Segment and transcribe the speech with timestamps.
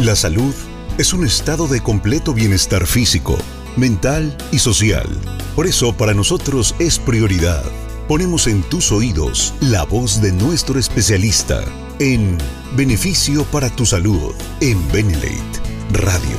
[0.00, 0.54] La salud
[0.96, 3.36] es un estado de completo bienestar físico,
[3.76, 5.08] mental y social.
[5.56, 7.64] Por eso para nosotros es prioridad.
[8.06, 11.64] Ponemos en tus oídos la voz de nuestro especialista
[11.98, 12.38] en
[12.76, 15.60] Beneficio para tu Salud en Benelate
[15.90, 16.38] Radio.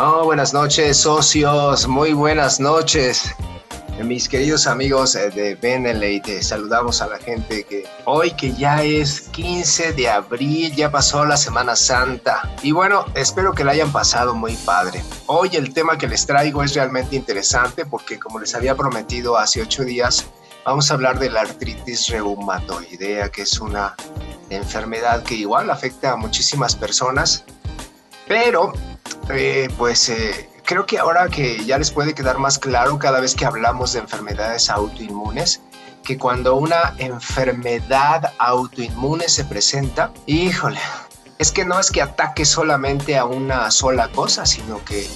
[0.00, 1.86] Oh, buenas noches, socios.
[1.86, 3.36] Muy buenas noches.
[4.04, 9.22] Mis queridos amigos eh, de Benelete, saludamos a la gente que hoy que ya es
[9.32, 12.54] 15 de abril, ya pasó la Semana Santa.
[12.62, 15.02] Y bueno, espero que la hayan pasado muy padre.
[15.26, 19.62] Hoy el tema que les traigo es realmente interesante porque como les había prometido hace
[19.62, 20.26] ocho días,
[20.64, 23.96] vamos a hablar de la artritis reumatoidea, que es una
[24.50, 27.44] enfermedad que igual afecta a muchísimas personas,
[28.28, 28.74] pero
[29.30, 30.10] eh, pues...
[30.10, 33.92] Eh, creo que ahora que ya les puede quedar más claro cada vez que hablamos
[33.92, 35.62] de enfermedades autoinmunes,
[36.02, 40.80] que cuando una enfermedad autoinmune se presenta, híjole,
[41.38, 45.08] es que no es que ataque solamente a una sola cosa, sino que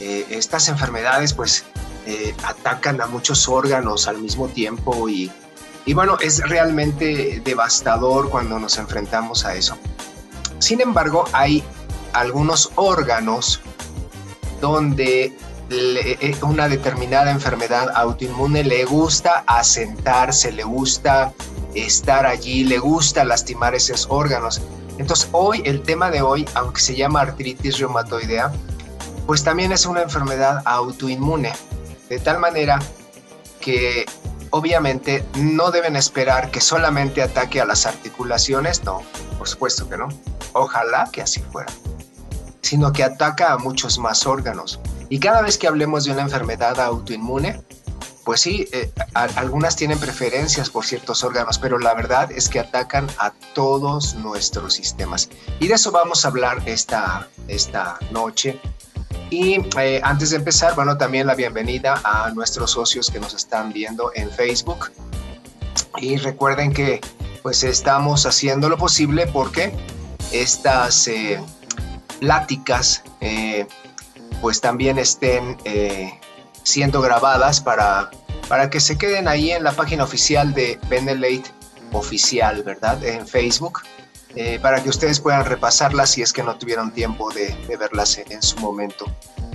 [0.00, 1.64] eh, estas enfermedades pues
[2.06, 5.30] eh, atacan a muchos órganos al mismo tiempo y,
[5.86, 9.78] y bueno, es realmente devastador cuando nos enfrentamos a eso.
[10.58, 11.62] Sin embargo, hay
[12.12, 13.60] algunos órganos
[14.60, 15.32] donde
[15.70, 21.32] eh, una determinada enfermedad autoinmune le gusta asentarse, le gusta
[21.74, 24.62] estar allí, le gusta lastimar esos órganos.
[24.96, 28.50] Entonces hoy, el tema de hoy, aunque se llama artritis reumatoidea,
[29.26, 31.52] pues también es una enfermedad autoinmune,
[32.08, 32.78] de tal manera
[33.60, 34.06] que
[34.50, 39.02] obviamente no deben esperar que solamente ataque a las articulaciones, no,
[39.36, 40.08] por supuesto que no,
[40.54, 41.70] ojalá que así fuera
[42.62, 44.80] sino que ataca a muchos más órganos.
[45.08, 47.62] Y cada vez que hablemos de una enfermedad autoinmune,
[48.28, 53.08] pues sí, eh, algunas tienen preferencias por ciertos órganos, pero la verdad es que atacan
[53.18, 55.30] a todos nuestros sistemas.
[55.60, 58.60] Y de eso vamos a hablar esta, esta noche.
[59.30, 63.72] Y eh, antes de empezar, bueno, también la bienvenida a nuestros socios que nos están
[63.72, 64.90] viendo en Facebook.
[65.96, 67.00] Y recuerden que
[67.42, 69.72] pues estamos haciendo lo posible porque
[70.32, 71.08] estas...
[71.08, 71.40] Eh,
[72.20, 73.66] pláticas eh,
[74.40, 76.18] pues también estén eh,
[76.62, 78.10] siendo grabadas para,
[78.48, 81.50] para que se queden ahí en la página oficial de Benelate
[81.92, 83.02] Oficial, ¿verdad?
[83.02, 83.80] En Facebook,
[84.40, 88.18] eh, para que ustedes puedan repasarlas si es que no tuvieron tiempo de, de verlas
[88.18, 89.06] en su momento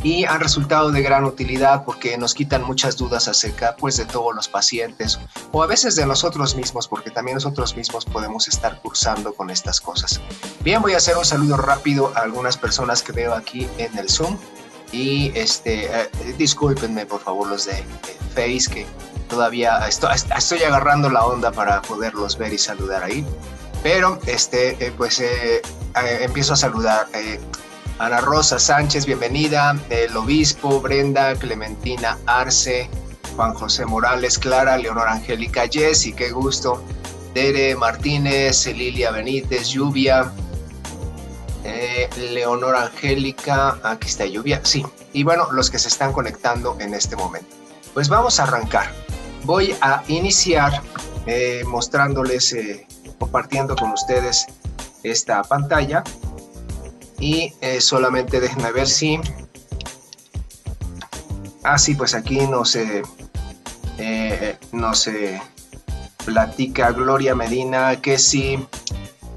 [0.03, 4.35] y han resultado de gran utilidad porque nos quitan muchas dudas acerca pues de todos
[4.35, 5.19] los pacientes
[5.53, 9.79] o a veces de nosotros mismos porque también nosotros mismos podemos estar cursando con estas
[9.79, 10.19] cosas.
[10.65, 14.09] Bien, voy a hacer un saludo rápido a algunas personas que veo aquí en el
[14.09, 14.37] Zoom
[14.91, 17.83] y este eh, discúlpenme por favor los de,
[18.35, 18.85] Face que
[19.29, 23.25] todavía estoy, estoy, agarrando la onda para poderlos ver y saludar ahí.
[23.83, 25.61] Pero este, eh, pues eh,
[26.21, 27.07] empiezo a saludar.
[27.99, 29.77] Ana Rosa Sánchez, bienvenida.
[29.89, 32.89] El obispo, Brenda, Clementina Arce,
[33.35, 36.83] Juan José Morales, Clara, Leonor Angélica Jessy, qué gusto.
[37.33, 40.31] Tere Martínez, Lilia Benítez, Lluvia,
[41.63, 44.85] eh, Leonor Angélica, aquí está Lluvia, sí.
[45.13, 47.55] Y bueno, los que se están conectando en este momento.
[47.93, 48.91] Pues vamos a arrancar.
[49.43, 50.81] Voy a iniciar
[51.25, 52.87] eh, mostrándoles, eh,
[53.23, 54.45] compartiendo con ustedes
[55.01, 56.03] esta pantalla.
[57.19, 59.17] Y eh, solamente déjenme ver si
[61.63, 63.01] ah sí pues aquí no se
[63.97, 65.41] eh, no se
[66.25, 68.59] platica Gloria Medina que si,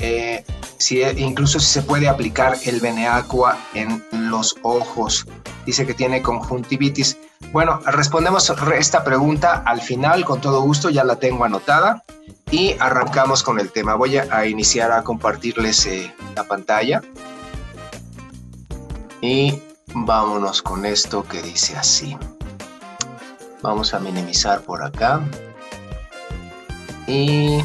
[0.01, 0.45] eh,
[0.79, 5.27] si incluso si se puede aplicar el Beneacqua en los ojos.
[5.65, 7.19] Dice que tiene conjuntivitis
[7.53, 12.03] bueno respondemos esta pregunta al final con todo gusto ya la tengo anotada
[12.51, 15.89] y arrancamos con el tema voy a, iniciar a compartirles
[16.35, 17.03] la pantalla
[19.21, 19.61] y
[19.95, 22.17] vámonos con esto que dice así.
[23.63, 25.21] Vamos a minimizar por acá.
[27.07, 27.61] Y...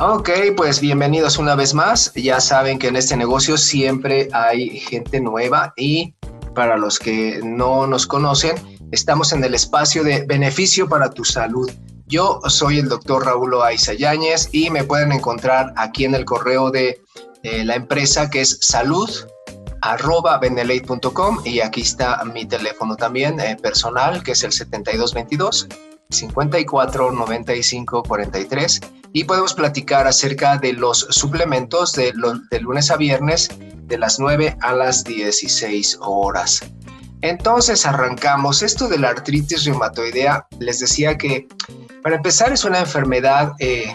[0.00, 2.12] Ok, pues bienvenidos una vez más.
[2.14, 6.14] Ya saben que en este negocio siempre hay gente nueva y
[6.54, 8.54] para los que no nos conocen,
[8.92, 11.68] estamos en el espacio de beneficio para tu salud.
[12.06, 16.70] Yo soy el doctor Raúl Aiza Yáñez y me pueden encontrar aquí en el correo
[16.70, 17.02] de
[17.42, 19.10] la empresa que es salud
[19.80, 20.40] arroba
[21.44, 25.68] y aquí está mi teléfono también eh, personal que es el 7222
[26.10, 28.80] 54 95 43
[29.12, 32.14] y podemos platicar acerca de los suplementos de,
[32.50, 33.50] de lunes a viernes
[33.84, 36.62] de las 9 a las 16 horas.
[37.20, 38.62] Entonces arrancamos.
[38.62, 41.46] Esto de la artritis reumatoidea, les decía que
[42.02, 43.94] para empezar es una enfermedad eh,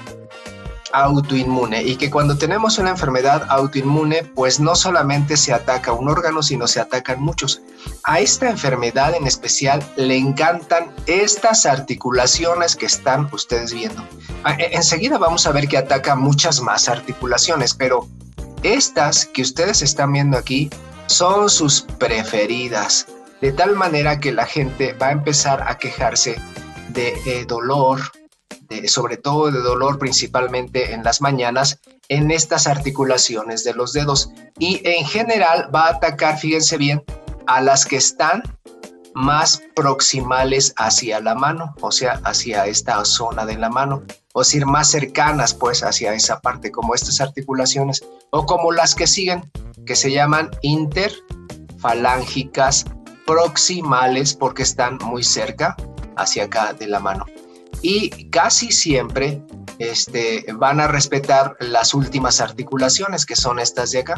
[0.94, 6.42] autoinmune y que cuando tenemos una enfermedad autoinmune, pues no solamente se ataca un órgano,
[6.42, 7.62] sino se atacan muchos.
[8.04, 14.08] A esta enfermedad en especial le encantan estas articulaciones que están ustedes viendo.
[14.58, 18.08] E, enseguida vamos a ver que ataca muchas más articulaciones, pero
[18.62, 20.70] estas que ustedes están viendo aquí
[21.08, 23.08] son sus preferidas,
[23.42, 26.40] de tal manera que la gente va a empezar a quejarse
[26.90, 28.00] de eh, dolor,
[28.88, 31.80] sobre todo de dolor principalmente en las mañanas,
[32.10, 34.30] en estas articulaciones de los dedos.
[34.60, 37.02] Y en general va a atacar, fíjense bien,
[37.48, 38.44] a las que están
[39.16, 44.02] más proximales hacia la mano, o sea, hacia esta zona de la mano,
[44.34, 49.06] o decir, más cercanas pues hacia esa parte, como estas articulaciones, o como las que
[49.06, 49.52] siguen,
[49.86, 52.86] que se llaman interfalángicas
[53.28, 55.78] proximales porque están muy cerca
[56.16, 57.28] hacia acá de la mano
[57.84, 59.44] y casi siempre
[59.78, 64.16] este, van a respetar las últimas articulaciones, que son estas de acá.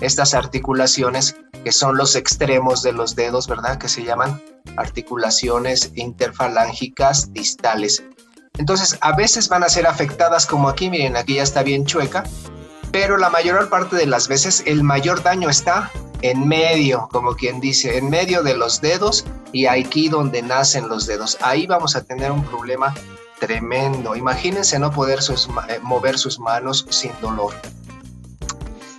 [0.00, 3.78] Estas articulaciones que son los extremos de los dedos, ¿verdad?
[3.78, 4.42] Que se llaman
[4.76, 8.02] articulaciones interfalángicas distales.
[8.58, 12.24] Entonces, a veces van a ser afectadas como aquí, miren, aquí ya está bien chueca,
[12.90, 17.60] pero la mayor parte de las veces el mayor daño está en medio, como quien
[17.60, 21.36] dice, en medio de los dedos y aquí donde nacen los dedos.
[21.40, 22.94] Ahí vamos a tener un problema
[23.38, 24.16] tremendo.
[24.16, 27.54] Imagínense no poder eh, mover sus manos sin dolor.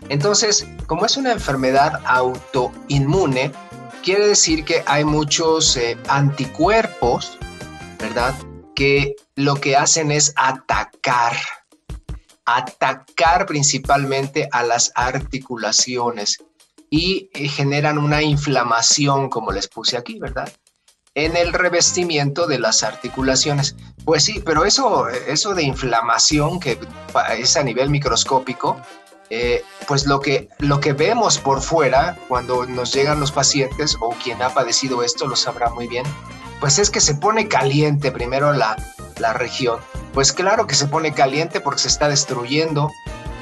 [0.09, 3.51] Entonces, como es una enfermedad autoinmune,
[4.03, 7.37] quiere decir que hay muchos eh, anticuerpos,
[7.99, 8.33] ¿verdad?
[8.75, 11.35] Que lo que hacen es atacar,
[12.45, 16.37] atacar principalmente a las articulaciones
[16.89, 20.51] y eh, generan una inflamación, como les puse aquí, ¿verdad?
[21.15, 23.75] En el revestimiento de las articulaciones.
[24.05, 26.79] Pues sí, pero eso, eso de inflamación que
[27.37, 28.79] es a nivel microscópico,
[29.29, 34.11] eh, pues lo que, lo que vemos por fuera cuando nos llegan los pacientes o
[34.23, 36.05] quien ha padecido esto lo sabrá muy bien,
[36.61, 38.77] pues es que se pone caliente primero la,
[39.19, 39.79] la región.
[40.13, 42.89] Pues claro que se pone caliente porque se está destruyendo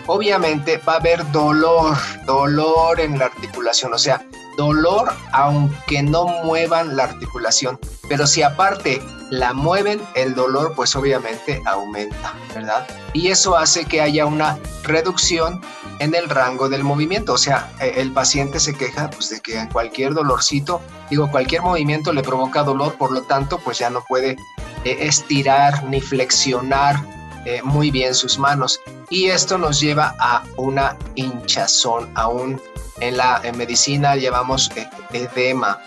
[0.07, 4.25] obviamente va a haber dolor, dolor en la articulación, o sea,
[4.57, 11.61] dolor aunque no muevan la articulación, pero si aparte la mueven, el dolor pues obviamente
[11.65, 12.87] aumenta, ¿verdad?
[13.13, 15.61] Y eso hace que haya una reducción
[15.99, 19.67] en el rango del movimiento, o sea, e, el paciente se queja pues de que
[19.71, 24.37] cualquier dolorcito, digo, cualquier movimiento le provoca dolor, por lo tanto pues ya no puede
[24.83, 27.14] eh, estirar ni flexionar
[27.45, 28.81] eh, muy bien sus manos.
[29.09, 32.61] Y esto nos lleva a una hinchazón, aún
[32.99, 35.79] en la medicina llevamos e, edema,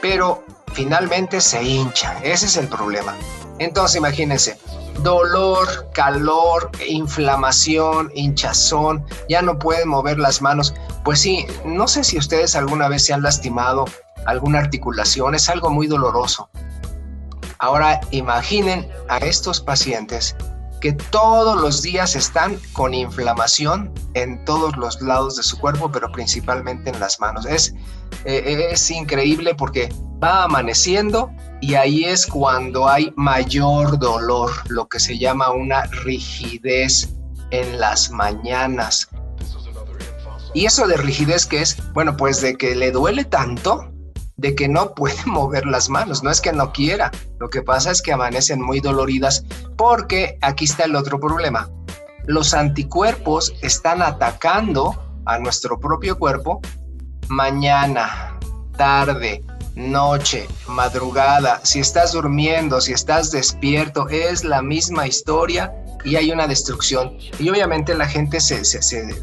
[0.00, 3.16] pero finalmente se hincha, ese es el problema.
[3.58, 4.58] Entonces imagínense,
[5.02, 10.74] dolor, calor, inflamación, hinchazón, ya no pueden mover las manos.
[11.04, 13.84] Pues sí, no sé si ustedes alguna vez se han lastimado
[14.26, 16.48] alguna articulación, es algo muy doloroso.
[17.60, 20.36] Ahora imaginen a estos pacientes
[20.80, 26.10] que todos los días están con inflamación en todos los lados de su cuerpo, pero
[26.10, 27.46] principalmente en las manos.
[27.46, 27.74] Es,
[28.24, 29.88] eh, es increíble porque
[30.22, 31.30] va amaneciendo
[31.60, 37.08] y ahí es cuando hay mayor dolor, lo que se llama una rigidez
[37.50, 39.08] en las mañanas.
[40.54, 43.92] Y eso de rigidez que es, bueno, pues de que le duele tanto
[44.38, 47.90] de que no puede mover las manos, no es que no quiera, lo que pasa
[47.90, 49.44] es que amanecen muy doloridas
[49.76, 51.68] porque aquí está el otro problema.
[52.24, 56.60] Los anticuerpos están atacando a nuestro propio cuerpo
[57.28, 58.38] mañana,
[58.76, 65.72] tarde, noche, madrugada, si estás durmiendo, si estás despierto, es la misma historia
[66.04, 67.16] y hay una destrucción.
[67.38, 68.62] Y obviamente la gente se,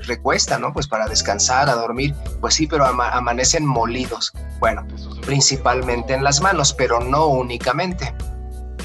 [0.03, 0.73] recuesta, ¿no?
[0.73, 2.13] Pues para descansar, a dormir.
[2.41, 4.33] Pues sí, pero amanecen molidos.
[4.59, 4.85] Bueno,
[5.25, 8.13] principalmente en las manos, pero no únicamente.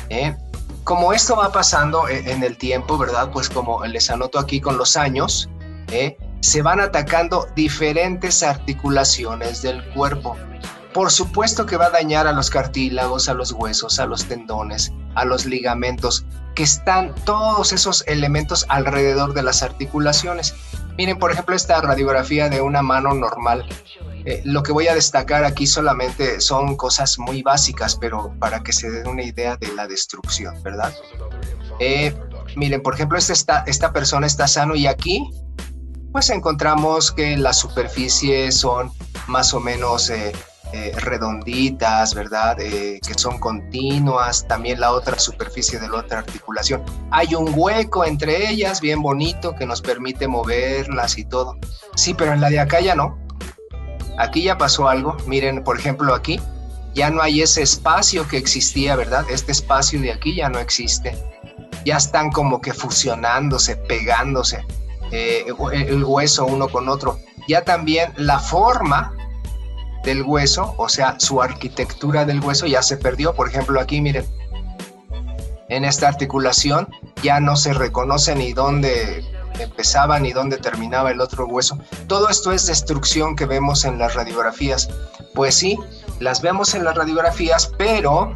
[0.09, 0.37] ¿eh?
[0.85, 3.31] Como esto va pasando e, en el tiempo, ¿verdad?
[3.33, 5.49] Pues como les anoto aquí con los años,
[5.93, 6.17] ¿eh?
[6.41, 10.37] se van atacando diferentes articulaciones del cuerpo.
[10.93, 14.93] Por supuesto que va a dañar a los cartílagos, a los huesos, a los tendones,
[15.15, 20.55] a los ligamentos, que están todos esos elementos alrededor de las articulaciones.
[20.97, 23.67] Miren, por ejemplo, esta radiografía de una mano normal.
[24.27, 28.73] Eh, lo que voy a destacar aquí solamente son cosas muy básicas, pero para que
[28.73, 30.95] se den una idea de la destrucción, ¿verdad?
[31.79, 32.15] Eh,
[32.57, 35.31] miren, por ejemplo, está, esta persona está sano y aquí
[36.13, 38.91] pues encontramos que las superficies son
[39.29, 40.33] más o menos eh,
[40.73, 42.57] eh, redonditas, ¿verdad?
[42.61, 46.85] Eh, que son continuas, también la otra superficie de la otra articulación.
[47.11, 51.57] Hay un hueco entre ellas, bien bonito, que nos permite moverlas y todo.
[51.97, 53.19] Sí, pero en la de acá ya no.
[54.17, 55.17] Aquí ya pasó algo.
[55.27, 56.41] Miren, por ejemplo, aquí
[56.95, 59.25] ya no hay ese espacio que existía, ¿verdad?
[59.29, 61.17] Este espacio de aquí ya no existe.
[61.85, 64.65] Ya están como que fusionándose, pegándose
[65.11, 67.19] eh, el hueso uno con otro.
[67.49, 69.13] Ya también la forma
[70.03, 73.35] del hueso, o sea, su arquitectura del hueso ya se perdió.
[73.35, 74.27] Por ejemplo, aquí miren,
[75.69, 76.89] en esta articulación
[77.23, 79.25] ya no se reconoce ni dónde
[79.59, 81.79] empezaba ni dónde terminaba el otro hueso.
[82.07, 84.89] Todo esto es destrucción que vemos en las radiografías.
[85.35, 85.79] Pues sí,
[86.19, 88.35] las vemos en las radiografías, pero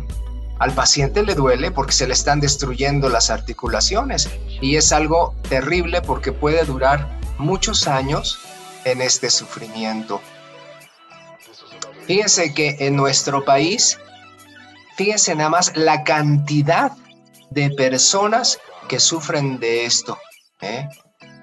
[0.58, 4.30] al paciente le duele porque se le están destruyendo las articulaciones
[4.60, 8.38] y es algo terrible porque puede durar muchos años
[8.84, 10.20] en este sufrimiento.
[12.06, 13.98] Fíjense que en nuestro país,
[14.96, 16.92] fíjense nada más la cantidad
[17.50, 18.58] de personas
[18.88, 20.18] que sufren de esto.
[20.60, 20.86] ¿eh?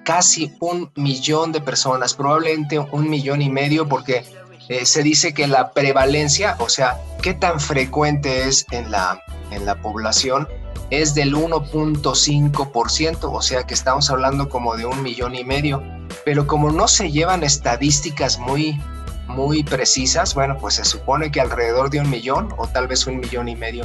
[0.04, 4.24] Casi un millón de personas, probablemente un millón y medio, porque
[4.68, 9.66] eh, se dice que la prevalencia, o sea, qué tan frecuente es en la, en
[9.66, 10.46] la población,
[10.90, 15.82] es del 1.5%, o sea que estamos hablando como de un millón y medio,
[16.24, 18.78] pero como no se llevan estadísticas muy,
[19.32, 23.18] muy precisas, bueno, pues se supone que alrededor de un millón o tal vez un
[23.18, 23.84] millón y medio.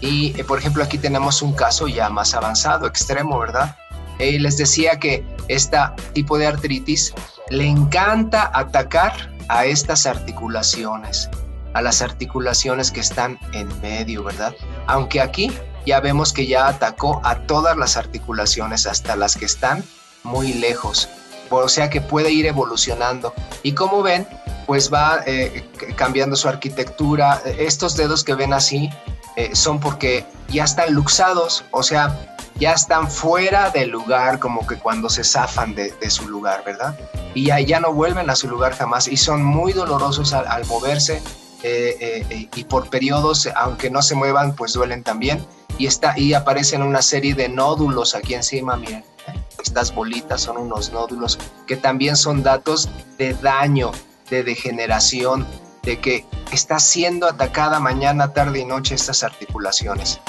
[0.00, 3.76] Y eh, por ejemplo aquí tenemos un caso ya más avanzado, extremo, ¿verdad?
[4.18, 5.78] Eh, les decía que este
[6.12, 7.12] tipo de artritis
[7.50, 11.28] le encanta atacar a estas articulaciones,
[11.74, 14.54] a las articulaciones que están en medio, ¿verdad?
[14.86, 15.52] Aunque aquí
[15.86, 19.84] ya vemos que ya atacó a todas las articulaciones, hasta las que están
[20.22, 21.08] muy lejos.
[21.50, 23.34] O sea que puede ir evolucionando.
[23.62, 24.26] Y como ven,
[24.66, 25.64] pues va eh,
[25.96, 27.40] cambiando su arquitectura.
[27.58, 28.90] Estos dedos que ven así
[29.36, 34.76] eh, son porque ya están luxados, o sea, ya están fuera del lugar, como que
[34.76, 36.96] cuando se zafan de, su lugar, ¿verdad?
[37.34, 41.20] Y ya, ya, no vuelven a su lugar jamás y son muy dolorosos al, moverse
[41.64, 45.44] eh, y por periodos, aunque no se muevan, pues duelen también.
[45.78, 49.04] Y, está, y aparecen una serie de nódulos aquí encima, miren.
[49.60, 53.90] Estas bolitas son unos nódulos que también son datos de daño
[54.34, 55.46] de degeneración,
[55.82, 60.20] de que está siendo atacada mañana, tarde y noche estas articulaciones.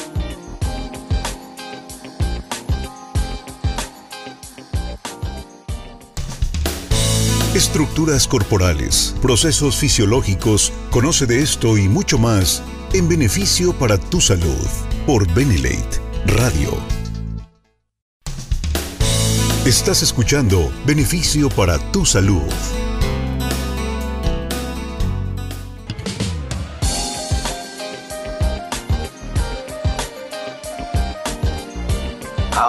[7.55, 12.61] Estructuras corporales, procesos fisiológicos, conoce de esto y mucho más
[12.93, 14.67] en beneficio para tu salud
[15.07, 16.77] por Benelate Radio.
[19.65, 22.43] Estás escuchando Beneficio para tu salud.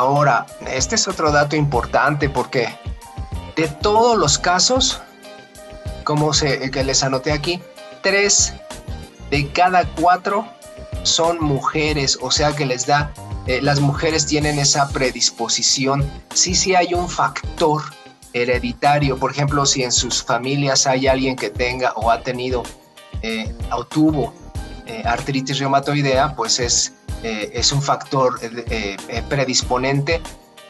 [0.06, 2.68] Ahora, este es otro dato importante porque
[3.56, 5.00] de todos los casos,
[6.04, 7.60] como se, que les anoté aquí,
[8.02, 8.54] tres
[9.32, 10.46] de cada cuatro
[11.02, 13.12] son mujeres, o sea que les da,
[13.48, 16.08] eh, las mujeres tienen esa predisposición.
[16.32, 17.82] Sí, sí hay un factor
[18.32, 22.62] hereditario, por ejemplo, si en sus familias hay alguien que tenga o ha tenido
[23.22, 24.32] eh, o tuvo
[24.86, 30.20] eh, artritis reumatoidea, pues es eh, es un factor eh, eh, predisponente,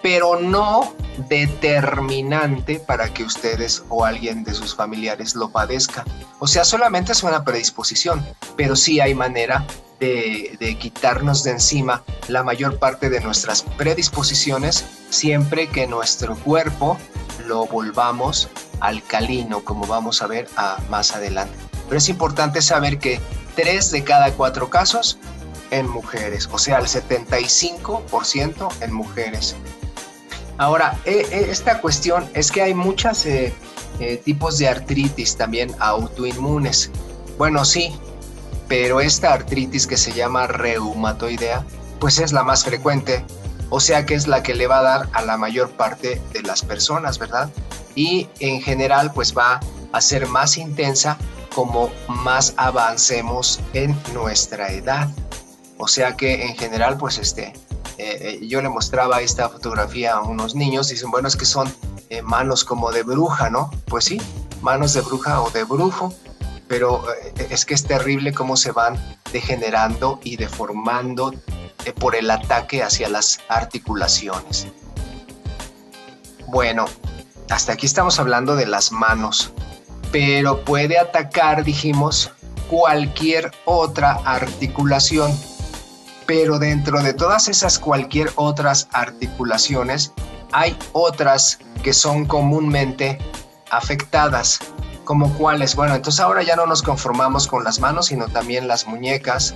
[0.03, 0.95] pero no
[1.29, 6.05] determinante para que ustedes o alguien de sus familiares lo padezca.
[6.39, 8.25] O sea, solamente es una predisposición,
[8.57, 9.67] pero sí hay manera
[9.99, 16.99] de, quitarnos de encima la mayor parte de nuestras predisposiciones siempre que nuestro cuerpo
[17.47, 18.49] lo volvamos
[18.81, 21.57] alcalino, como vamos a ver a, más adelante.
[21.89, 23.21] Pero es importante saber que
[23.55, 25.19] tres de cada cuatro casos
[25.71, 29.57] en mujeres, o sea, el 75% en mujeres.
[30.59, 33.53] Ahora, e, e, esta cuestión es que hay muchos eh,
[34.01, 36.91] eh, tipos de artritis también autoinmunes.
[37.37, 37.95] Bueno, sí,
[38.69, 41.65] pero esta artritis que se llama reumatoidea,
[42.01, 43.25] pues es la más frecuente,
[43.71, 46.43] o sea que es la que le va a dar a la mayor parte de
[46.43, 47.51] las personas, ¿verdad?
[47.95, 49.61] Y en general, pues va
[49.93, 51.17] a ser más intensa
[51.55, 55.09] como más avancemos en nuestra edad.
[55.79, 57.53] O sea que en general, pues este,
[57.99, 61.73] eh, eh, yo le mostraba esta fotografía a unos niños, dicen, bueno, es que son
[62.11, 63.71] eh, manos como de bruja, ¿no?
[63.87, 64.21] Pues sí,
[64.61, 66.15] manos de bruja o de brujo,
[66.69, 67.05] pero
[67.51, 68.99] es que es terrible cómo se van
[69.33, 71.33] degenerando y deformando
[72.01, 74.67] por el ataque hacia las articulaciones.
[76.49, 76.87] Bueno,
[77.51, 79.53] hasta aquí estamos hablando de las manos,
[80.11, 82.31] pero puede atacar, dijimos,
[82.69, 85.33] cualquier otra articulación.
[86.27, 90.13] Pero dentro de todas esas cualquier otras articulaciones,
[90.53, 93.19] hay otras que son comúnmente
[93.71, 94.59] afectadas.
[95.05, 95.77] ¿Como cuáles?
[95.77, 99.55] Bueno, entonces ahora ya no nos conformamos con las manos, sino también las muñecas,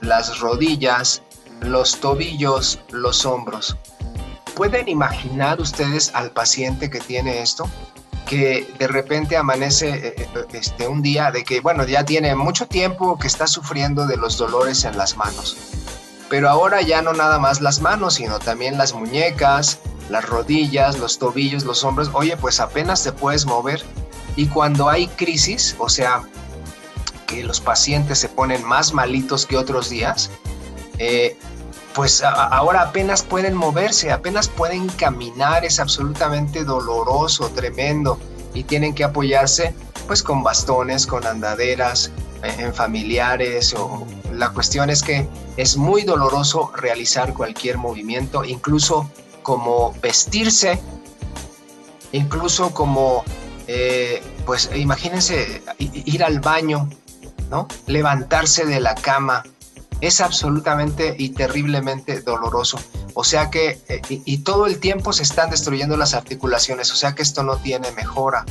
[0.00, 1.22] las rodillas,
[1.60, 3.76] los tobillos, los hombros.
[4.54, 7.68] ¿Pueden imaginar ustedes al paciente que tiene esto?
[8.28, 12.66] Que de repente amanece eh, eh, este, un día de que, bueno, ya tiene mucho
[12.66, 15.56] tiempo que está sufriendo de los dolores en las manos.
[16.28, 19.78] Pero ahora ya no nada más las manos, sino también las muñecas,
[20.10, 22.10] las rodillas, los tobillos, los hombros.
[22.12, 23.82] Oye, pues apenas te puedes mover.
[24.36, 26.22] Y cuando hay crisis, o sea,
[27.26, 30.30] que los pacientes se ponen más malitos que otros días,
[30.98, 31.36] eh,
[31.98, 38.20] pues ahora apenas pueden moverse, apenas pueden caminar, es absolutamente doloroso, tremendo,
[38.54, 39.74] y tienen que apoyarse
[40.06, 42.12] pues con bastones, con andaderas,
[42.44, 45.26] eh, en familiares, o la cuestión es que
[45.56, 49.10] es muy doloroso realizar cualquier movimiento, incluso
[49.42, 50.80] como vestirse,
[52.12, 53.24] incluso como,
[53.66, 56.88] eh, pues imagínense ir al baño,
[57.50, 57.66] ¿no?
[57.88, 59.42] Levantarse de la cama,
[60.00, 62.78] es absolutamente y terriblemente doloroso.
[63.14, 67.14] O sea que, eh, y, todo el tiempo se están destruyendo las articulaciones, o sea
[67.14, 68.44] que esto no tiene mejora.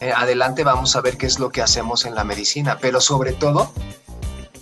[0.00, 3.32] Eh, adelante vamos a ver qué es lo que hacemos en la medicina, pero sobre
[3.32, 3.72] todo,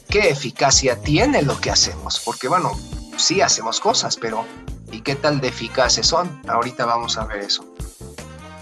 [0.08, 2.72] qué eficacia tiene lo que hacemos, porque bueno,
[3.16, 4.44] sí hacemos cosas, pero
[4.92, 6.42] ¿y qué tal de eficaces son?
[6.46, 7.64] Ahorita vamos a ver eso.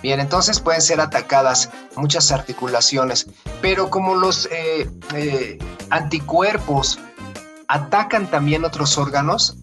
[0.03, 3.27] Bien, entonces pueden ser atacadas muchas articulaciones,
[3.61, 5.59] pero como los eh,
[5.91, 6.99] anticuerpos
[7.73, 9.57] atacan también otros órganos,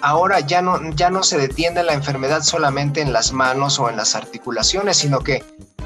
[0.00, 3.96] ahora ya no, ya no se detiene la enfermedad solamente en las manos o en
[3.96, 5.44] las articulaciones, sino que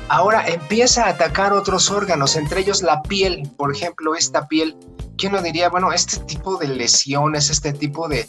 [0.08, 4.76] ahora empieza a atacar otros órganos, entre ellos la piel, por ejemplo, esta piel.
[5.16, 8.28] ¿Quién uno diría, bueno, este tipo de lesiones, este tipo de,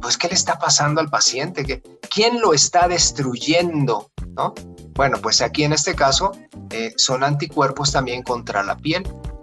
[0.00, 1.82] pues, ¿qué le está pasando al paciente?
[2.14, 4.10] ¿Quién lo está destruyendo?
[4.36, 4.54] ¿No?
[4.94, 6.30] Bueno, pues aquí en este caso
[6.70, 9.02] eh, son anticuerpos también contra la piel.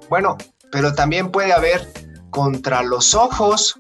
[0.10, 0.38] Bueno,
[0.72, 3.80] pero también puede haber contra los ojos,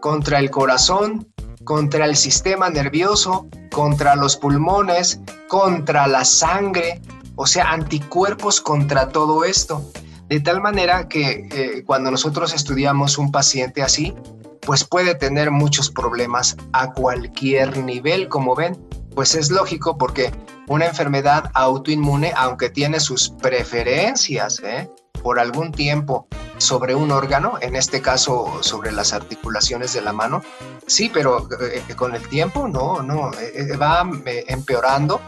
[0.00, 1.28] contra el corazón,
[1.64, 7.00] contra el sistema nervioso, contra los pulmones, contra la sangre,
[7.36, 9.82] o sea, anticuerpos contra todo esto.
[10.28, 14.14] De tal manera que eh, cuando nosotros estudiamos un paciente así,
[14.62, 18.78] pues puede tener muchos problemas a cualquier nivel, como ven.
[19.14, 20.32] Pues es lógico porque
[20.66, 24.90] una enfermedad autoinmune, aunque tiene sus preferencias, ¿eh?
[25.22, 26.26] por algún tiempo
[26.64, 30.42] sobre un órgano, en este caso sobre las articulaciones de la mano.
[30.86, 34.08] Sí, pero eh, eh, con el tiempo no, no, eh, va
[34.46, 35.20] empeorando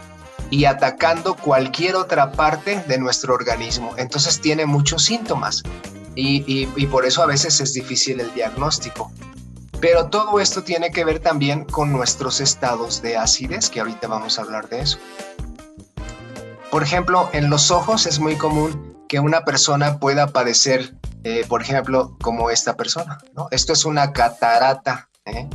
[0.50, 3.94] y atacando cualquier otra parte de nuestro organismo.
[3.96, 5.62] Entonces tiene muchos síntomas
[6.14, 9.12] y, por eso a veces es difícil el diagnóstico.
[9.80, 14.38] Pero todo esto tiene que ver también con nuestros estados de acidez, que ahorita vamos
[14.38, 14.98] a hablar de eso.
[16.70, 20.94] Por ejemplo, en los ojos es muy común que una persona pueda padecer,
[21.28, 23.18] eh, por ejemplo, como esta persona.
[23.34, 23.48] ¿no?
[23.50, 25.08] Esto es una catarata.
[25.24, 25.48] ¿eh?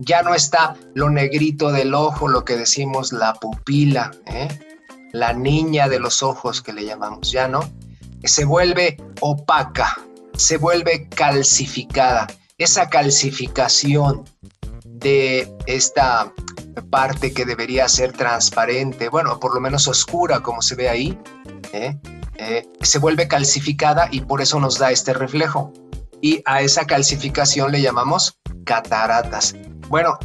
[0.00, 4.48] Ya no está lo negrito del ojo, lo que decimos la pupila, ¿eh?
[5.12, 7.60] la niña de los ojos que le llamamos, ya no.
[8.24, 10.00] Se vuelve opaca,
[10.34, 12.26] se vuelve calcificada.
[12.58, 14.24] Esa calcificación
[14.84, 16.32] de esta
[16.90, 21.16] parte que debería ser transparente, bueno, por lo menos oscura como se ve ahí,
[21.72, 21.96] ¿eh?
[22.38, 25.72] Eh, se vuelve calcificada y por eso nos da este reflejo.
[26.20, 29.54] Y a esa calcificación le llamamos cataratas.
[29.88, 30.18] Bueno,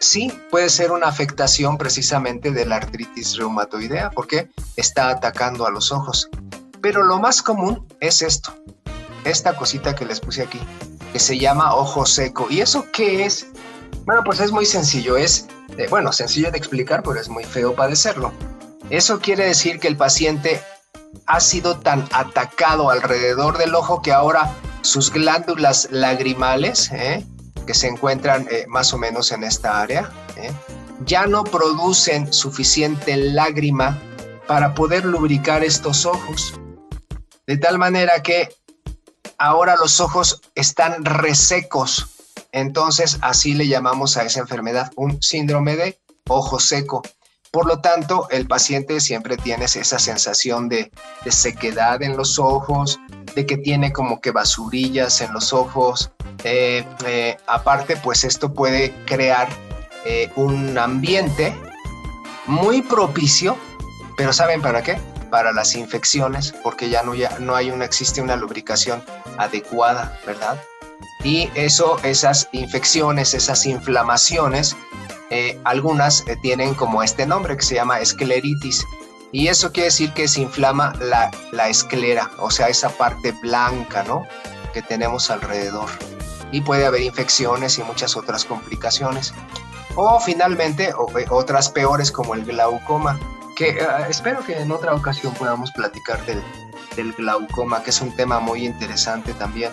[0.00, 5.92] sí puede ser una afectación precisamente de la artritis reumatoidea porque está atacando a los
[5.92, 6.28] ojos.
[6.80, 8.54] Pero lo más común es esto,
[9.24, 10.60] esta cosita que les puse aquí,
[11.12, 12.46] que se llama ojo seco.
[12.48, 13.46] ¿Y eso qué es?
[14.04, 17.74] Bueno, pues es muy sencillo, es, eh, bueno, sencillo de explicar, pero es muy feo
[17.74, 18.32] padecerlo.
[18.90, 20.62] Eso quiere decir que el paciente
[21.26, 27.24] ha sido tan atacado alrededor del ojo que ahora sus glándulas lagrimales, ¿eh?
[27.66, 30.50] que se encuentran eh, más o menos en esta área, ¿eh?
[31.04, 33.98] ya no producen suficiente lágrima
[34.46, 36.54] para poder lubricar estos ojos.
[37.46, 38.48] De tal manera que
[39.38, 42.06] ahora los ojos están resecos.
[42.52, 47.02] Entonces así le llamamos a esa enfermedad un síndrome de ojo seco.
[47.50, 50.90] Por lo tanto, el paciente siempre tiene esa sensación de,
[51.30, 52.98] sequedad en los ojos,
[53.34, 56.10] de que tiene como que basurillas en los ojos.
[56.44, 59.48] Eh, eh, aparte, pues esto puede crear
[60.04, 61.54] eh, un ambiente
[62.46, 63.56] muy propicio,
[64.16, 64.98] pero ¿saben para qué?
[65.28, 69.02] para las infecciones, porque ya no, ya no hay una, existe una lubricación
[69.36, 70.58] adecuada, ¿verdad?
[71.24, 74.76] Y eso, esas infecciones, esas inflamaciones,
[75.30, 78.86] eh, algunas eh, tienen como este nombre que se llama escleritis.
[79.32, 84.02] Y eso quiere decir que se inflama la, la esclera, o sea, esa parte blanca,
[84.04, 84.26] ¿no?
[84.72, 85.90] Que tenemos alrededor.
[86.50, 89.34] Y puede haber infecciones y muchas otras complicaciones.
[89.96, 93.18] O finalmente, eh, otras peores como el glaucoma,
[93.56, 93.76] que
[94.08, 96.40] espero que en otra ocasión podamos platicar del,
[96.96, 99.72] del glaucoma, que es un tema muy interesante también.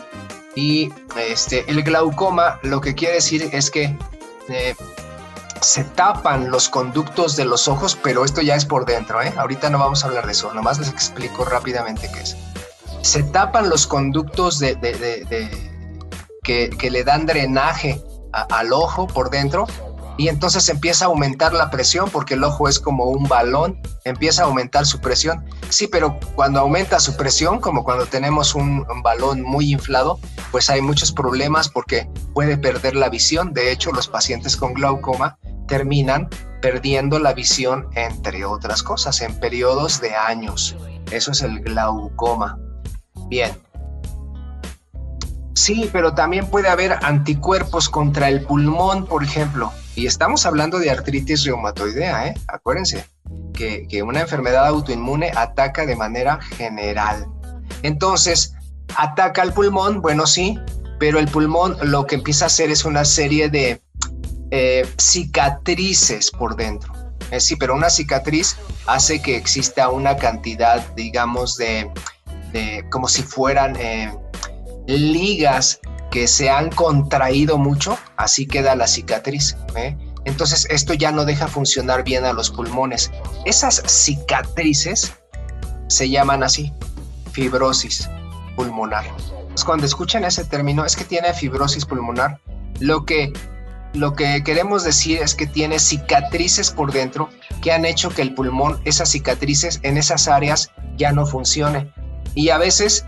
[0.55, 3.95] Y este, el glaucoma lo que quiere decir es que
[4.47, 4.75] eh,
[5.61, 9.33] se tapan los conductos de los ojos, pero esto ya es por dentro, ¿eh?
[9.37, 12.37] Ahorita no vamos a hablar de eso, nomás les explico rápidamente qué es.
[13.01, 14.77] Se tapan los conductos de,
[16.43, 19.67] que, le dan drenaje al ojo por dentro
[20.17, 24.43] y entonces empieza a aumentar la presión porque el ojo es como un balón, empieza
[24.43, 25.45] a aumentar su presión.
[25.69, 30.19] Sí, pero cuando aumenta su presión, como cuando tenemos un, balón muy inflado,
[30.51, 33.53] pues hay muchos problemas porque puede perder la visión.
[33.53, 36.29] De hecho, los pacientes con glaucoma terminan
[36.61, 40.75] perdiendo la visión, entre otras cosas, en periodos de años.
[41.11, 42.57] Eso es el glaucoma.
[43.27, 43.51] Bien,
[45.55, 49.71] Sí, pero también puede haber anticuerpos contra el pulmón, por ejemplo.
[49.95, 52.33] Y estamos hablando de artritis reumatoidea, ¿eh?
[52.47, 53.05] Acuérdense
[53.53, 57.25] que, una enfermedad autoinmune ataca de manera general.
[57.81, 58.53] Entonces,
[58.97, 60.59] ataca al pulmón, bueno, sí,
[60.99, 63.81] pero el pulmón lo que empieza a hacer es una serie de
[64.51, 66.93] eh, cicatrices por dentro.
[67.31, 71.89] Eh, sí, pero una cicatriz hace que exista una cantidad, digamos, de,
[72.51, 73.77] de como si fueran
[74.87, 75.79] ligas
[76.15, 79.57] que se han contraído mucho, así queda la cicatriz.
[79.75, 79.97] ¿eh?
[80.23, 83.11] Entonces esto ya no deja funcionar bien a los pulmones.
[83.43, 85.13] Esas cicatrices
[85.89, 86.71] se llaman así,
[87.33, 88.09] fibrosis
[88.55, 89.03] pulmonar.
[89.49, 92.39] Pues cuando escuchan ese término es que tiene fibrosis pulmonar.
[92.79, 93.33] Lo que,
[93.93, 97.29] lo que queremos decir es que tiene cicatrices por dentro
[97.61, 101.91] que han hecho que el pulmón, esas cicatrices en esas áreas ya no funcione.
[102.35, 103.05] Y a veces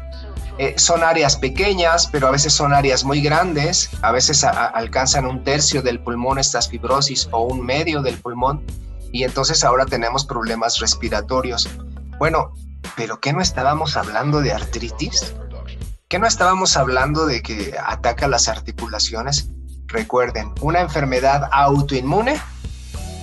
[0.57, 5.43] eh, son áreas pequeñas, pero a veces son áreas muy grandes, a veces alcanzan un
[5.43, 8.63] tercio del pulmón estas fibrosis o un medio del pulmón,
[9.11, 11.69] y entonces ahora tenemos problemas respiratorios.
[12.17, 12.53] Bueno,
[12.95, 15.33] pero ¿qué no estábamos hablando de artritis?
[16.07, 19.49] ¿Qué no estábamos hablando de que ataca las articulaciones?
[19.87, 22.39] Recuerden, una enfermedad autoinmune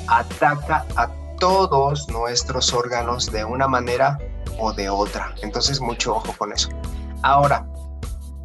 [0.06, 4.18] ataca a todos nuestros órganos de una manera
[4.58, 5.34] o de otra.
[5.42, 6.68] Entonces, mucho ojo con eso.
[7.24, 7.66] Ahora,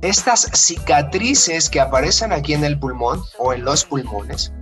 [0.01, 4.53] estas cicatrices que aparecen aquí en el pulmón o en los pulmones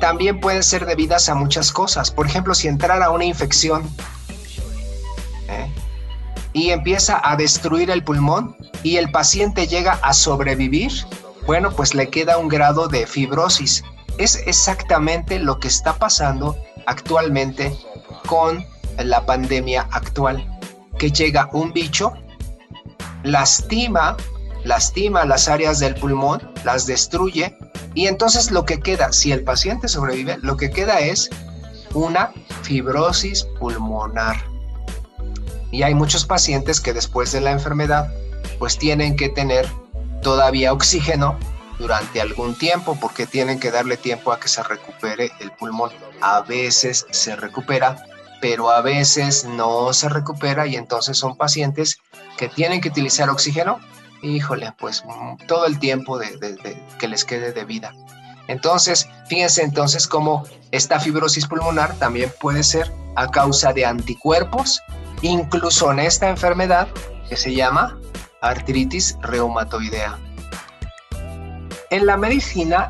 [0.00, 2.12] también pueden ser debidas a muchas cosas.
[2.12, 3.82] Por ejemplo, si entrara una infección
[5.48, 5.68] ¿eh?
[6.52, 10.92] y empieza a destruir el pulmón y el paciente llega a sobrevivir,
[11.48, 13.82] bueno, pues le queda un grado de fibrosis.
[14.18, 17.76] Es exactamente lo que está pasando actualmente
[18.26, 18.64] con
[18.98, 20.46] la pandemia actual,
[20.96, 22.14] que llega un bicho
[23.22, 24.16] lastima,
[24.64, 27.56] lastima las áreas del pulmón, las destruye
[27.94, 31.30] y entonces lo que queda, si el paciente sobrevive, lo que queda es
[31.94, 34.36] una fibrosis pulmonar.
[35.72, 38.12] Y hay muchos pacientes que después de la enfermedad
[38.58, 39.68] pues tienen que tener
[40.22, 41.38] todavía oxígeno
[41.78, 45.90] durante algún tiempo porque tienen que darle tiempo a que se recupere el pulmón.
[46.20, 48.04] A veces se recupera,
[48.40, 51.98] pero a veces no se recupera y entonces son pacientes
[52.36, 53.78] que tienen que utilizar oxígeno,
[54.22, 55.04] híjole, pues
[55.46, 56.38] todo el tiempo de,
[56.98, 57.92] que les quede de vida.
[58.48, 64.80] Entonces, fíjense entonces cómo esta fibrosis pulmonar también puede ser a causa de anticuerpos,
[65.22, 66.88] incluso en esta enfermedad
[67.28, 67.98] que se llama
[68.40, 70.18] artritis reumatoidea.
[71.90, 72.88] En la medicina,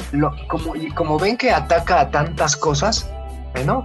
[0.48, 3.10] como, como ven que ataca a tantas cosas,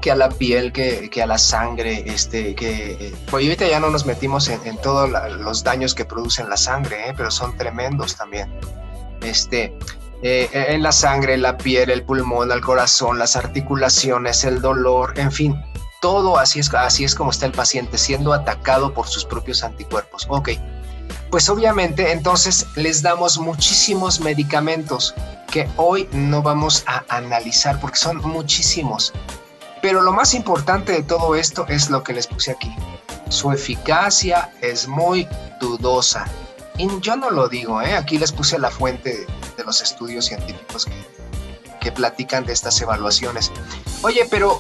[0.01, 4.05] que a la piel, que, a la sangre, este, que pues ahorita ya no nos
[4.05, 5.09] metimos en, todos
[5.39, 7.13] los daños que producen la sangre, ¿eh?
[7.15, 8.51] pero son tremendos también.
[9.21, 9.77] Este,
[10.21, 15.31] eh, en la sangre, la piel, el pulmón, el corazón, las articulaciones, el dolor, en
[15.31, 15.55] fin,
[16.01, 20.25] todo así es, así es como está el paciente siendo atacado por sus propios anticuerpos.
[20.29, 20.49] Ok,
[21.31, 25.13] pues obviamente entonces les damos muchísimos medicamentos
[25.51, 29.13] que hoy no vamos a analizar porque son muchísimos.
[29.85, 32.73] Pero lo más importante de todo esto es lo que les puse aquí.
[33.29, 35.27] Su eficacia es muy
[35.61, 36.25] dudosa.
[36.75, 37.95] Y yo no lo digo, ¿eh?
[37.95, 41.05] aquí les puse la fuente de los estudios científicos que,
[41.79, 43.51] que platican de estas evaluaciones.
[44.01, 44.59] Oye, pero,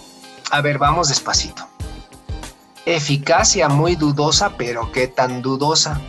[0.51, 1.67] a ver, vamos despacito.
[2.85, 5.99] eficacia muy dudosa, pero ¿qué tan dudosa?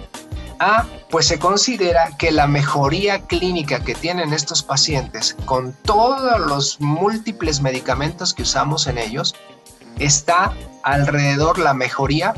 [0.58, 6.80] Ah, pues se considera que la mejoría clínica que tienen estos pacientes con todos los
[6.80, 9.34] múltiples medicamentos que usamos en ellos
[9.98, 12.34] está alrededor la mejoría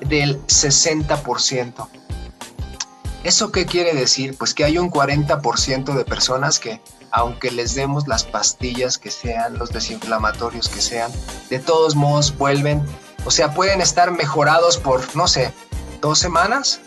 [0.00, 1.88] del 60%.
[3.22, 4.36] ¿Eso qué quiere decir?
[4.36, 6.80] Pues que hay un 40% de personas que,
[7.12, 11.12] aunque les demos las pastillas que sean, los desinflamatorios que sean,
[11.48, 12.82] de todos modos vuelven,
[13.24, 15.52] o sea, pueden estar mejorados por, no sé,
[16.00, 16.80] dos semanas,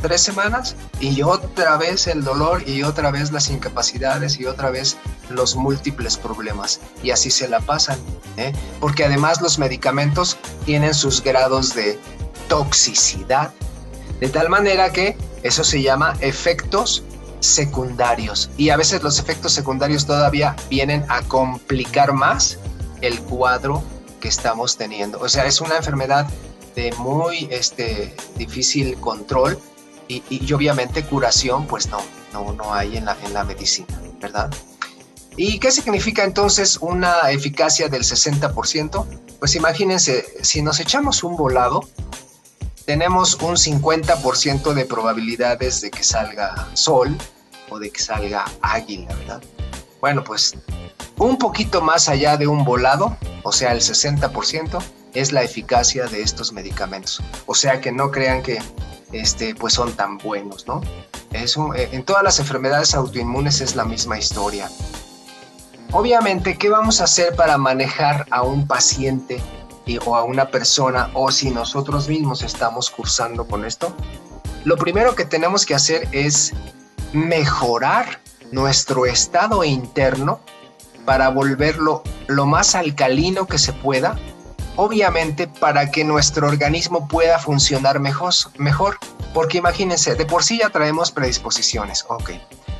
[0.00, 4.96] tres semanas, y otra vez el dolor y otra vez las incapacidades y otra vez
[5.28, 6.80] los múltiples problemas.
[7.02, 7.98] Y así se la pasan,
[8.36, 8.52] ¿eh?
[8.80, 11.98] porque además los medicamentos tienen sus grados de
[12.48, 13.52] toxicidad,
[14.20, 17.04] de tal manera que eso se llama efectos
[17.40, 18.50] secundarios.
[18.56, 22.58] Y a veces los efectos secundarios todavía vienen a complicar más
[23.00, 23.82] el cuadro
[24.20, 25.18] que estamos teniendo.
[25.20, 26.28] O sea, es una enfermedad
[26.76, 29.58] de muy este, difícil control
[30.10, 31.98] y, obviamente curación, pues no,
[32.32, 34.50] no, no hay en la, en la medicina, ¿verdad?
[35.36, 39.06] ¿Y qué significa entonces una eficacia del 60%?
[39.38, 41.88] Pues imagínense, si nos echamos un volado,
[42.84, 47.16] tenemos un 50% de probabilidades de que salga sol
[47.68, 49.42] o de que salga águila, ¿verdad?
[50.00, 50.54] Bueno, pues
[51.18, 54.82] un poquito más allá de un volado, o sea, el 60%,
[55.14, 57.22] es la eficacia de estos medicamentos.
[57.46, 58.60] O sea, que no crean que
[59.12, 60.80] este, pues son tan buenos, ¿no?
[61.32, 64.70] Es eh, en todas las enfermedades autoinmunes es la misma historia.
[65.92, 69.42] Obviamente, ¿qué vamos a hacer para manejar a un paciente
[69.98, 73.92] o a una persona o si nosotros mismos estamos cursando con esto,
[74.64, 76.52] lo primero que tenemos que hacer es
[77.12, 78.20] mejorar
[78.52, 80.40] nuestro estado interno
[81.04, 84.16] para volverlo lo más alcalino que se pueda,
[84.76, 88.98] obviamente para que nuestro organismo pueda funcionar mejor, mejor
[89.32, 92.30] porque imagínense, de por sí ya traemos predisposiciones, ok.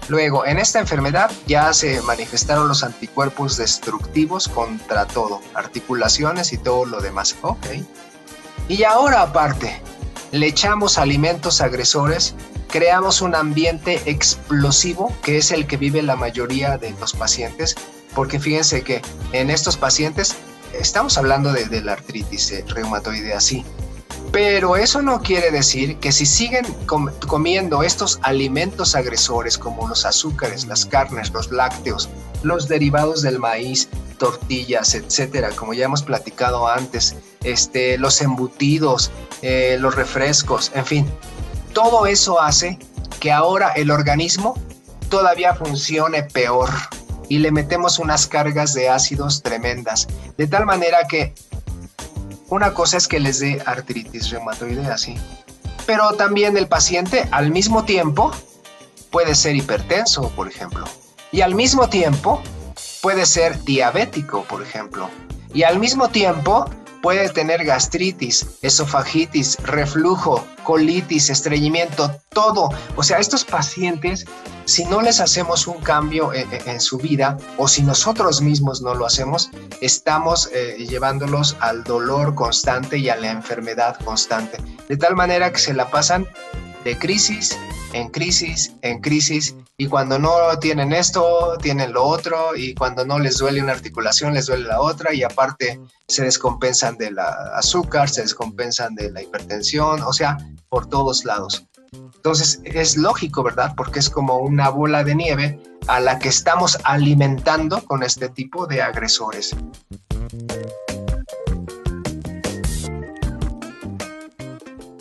[0.09, 6.85] Luego, en esta enfermedad ya se manifestaron los anticuerpos destructivos contra todo, articulaciones y todo
[6.85, 7.67] lo demás, ok.
[8.69, 9.81] Y ahora aparte,
[10.33, 12.35] le echamos alimentos agresores,
[12.69, 17.77] creamos un ambiente explosivo que es el que vive la mayoría de los pacientes,
[18.15, 20.37] porque fíjense que en estos pacientes
[20.79, 23.65] estamos hablando de, la artritis eh, reumatoide así,
[24.33, 26.65] pero eso no quiere decir que si siguen
[27.27, 32.09] comiendo estos alimentos agresores como los azúcares, las carnes, los lácteos,
[32.43, 39.11] los derivados del maíz, tortillas, etcétera, como ya hemos platicado antes, este, los embutidos,
[39.43, 41.13] eh, los refrescos, en fin,
[41.73, 42.79] todo eso hace
[43.19, 44.55] que ahora el organismo
[45.09, 46.71] todavía funcione peor
[47.31, 51.33] y le metemos unas cargas de ácidos tremendas, de tal manera que
[52.49, 55.15] una cosa es que les dé artritis reumatoide así,
[55.87, 58.33] pero también el paciente al mismo tiempo
[59.13, 60.85] puede ser hipertenso, por ejemplo,
[61.31, 62.43] y al mismo tiempo
[63.01, 65.09] puede ser diabético, por ejemplo,
[65.55, 66.69] y al mismo tiempo
[67.03, 72.71] puede tener gastritis, esofagitis, reflujo, colitis, estreñimiento, todo.
[72.97, 74.27] O sea, estos pacientes,
[74.65, 79.07] si no les hacemos un cambio en, su vida o si nosotros mismos no lo
[79.07, 84.59] hacemos, estamos eh, llevándolos al dolor constante y a la enfermedad constante.
[84.89, 86.27] De tal manera que se la pasan
[86.85, 87.57] de crisis
[87.93, 93.19] en crisis, en crisis, y cuando no tienen esto, tienen lo otro, y cuando no
[93.19, 98.21] les duele una articulación, les duele la otra, y aparte se descompensan del azúcar, se
[98.21, 100.37] descompensan de la hipertensión, o sea,
[100.69, 101.65] por todos lados.
[101.95, 103.73] Entonces es lógico, ¿verdad?
[103.75, 108.67] Porque es como una bola de nieve a la que estamos alimentando con este tipo
[108.67, 109.57] de agresores.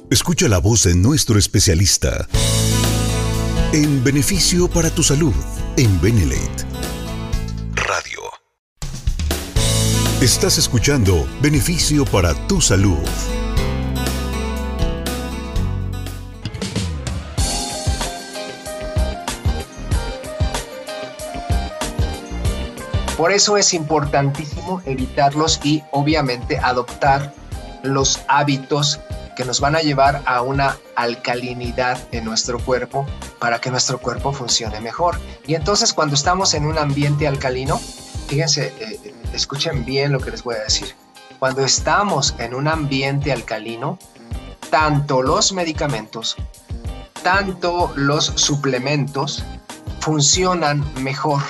[0.10, 2.30] Escucha la voz de nuestro especialista
[3.72, 5.34] en beneficio para tu salud
[5.78, 6.66] en Benelate
[7.76, 8.22] Radio.
[10.22, 12.98] Estás escuchando Beneficio para tu salud.
[23.16, 27.36] Por eso es importantísimo evitarlos y obviamente adoptar
[27.84, 29.00] los hábitos
[29.40, 33.06] que nos van a llevar a una alcalinidad en nuestro cuerpo
[33.40, 35.18] para que nuestro cuerpo funcione mejor.
[35.48, 37.80] Y entonces cuando estamos en un ambiente alcalino,
[38.28, 40.94] fíjense, eh, escuchen bien lo que les voy a decir.
[41.40, 43.98] Cuando estamos en un ambiente alcalino,
[44.72, 46.36] tanto los medicamentos,
[47.24, 49.46] tanto los suplementos
[50.02, 51.42] funcionan mejor.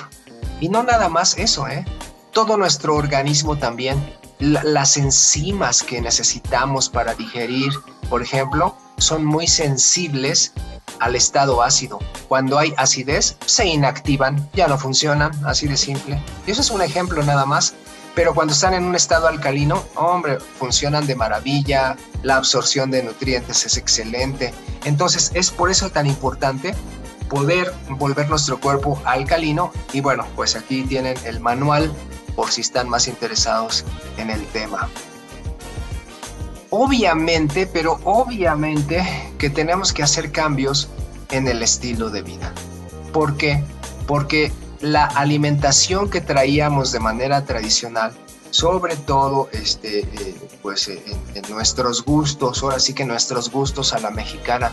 [0.60, 1.84] Y no nada más eso, ¿eh?
[2.30, 4.00] Todo nuestro organismo también
[4.40, 7.72] las enzimas que necesitamos para digerir,
[8.08, 10.52] por ejemplo, son muy sensibles
[10.98, 11.98] al estado ácido.
[12.28, 16.22] Cuando hay acidez, se inactivan, ya no funcionan, así de simple.
[16.46, 17.74] Y eso es un ejemplo nada más.
[18.14, 23.64] Pero cuando están en un estado alcalino, hombre, funcionan de maravilla, la absorción de nutrientes
[23.64, 24.52] es excelente.
[24.84, 26.74] Entonces es por eso tan importante
[27.28, 29.72] poder volver nuestro cuerpo alcalino.
[29.92, 31.92] Y bueno, pues aquí tienen el manual
[32.40, 33.84] por si están más interesados
[34.16, 34.88] en el tema.
[36.70, 40.88] Obviamente, pero obviamente que tenemos que hacer cambios
[41.30, 42.50] en el estilo de vida.
[43.12, 43.62] ¿Por qué?
[44.06, 44.50] Porque
[44.80, 48.14] la alimentación que traíamos de manera tradicional,
[48.48, 51.02] sobre todo este, eh, pues, eh,
[51.34, 54.72] en, nuestros gustos, ahora sí que nuestros gustos a la mexicana,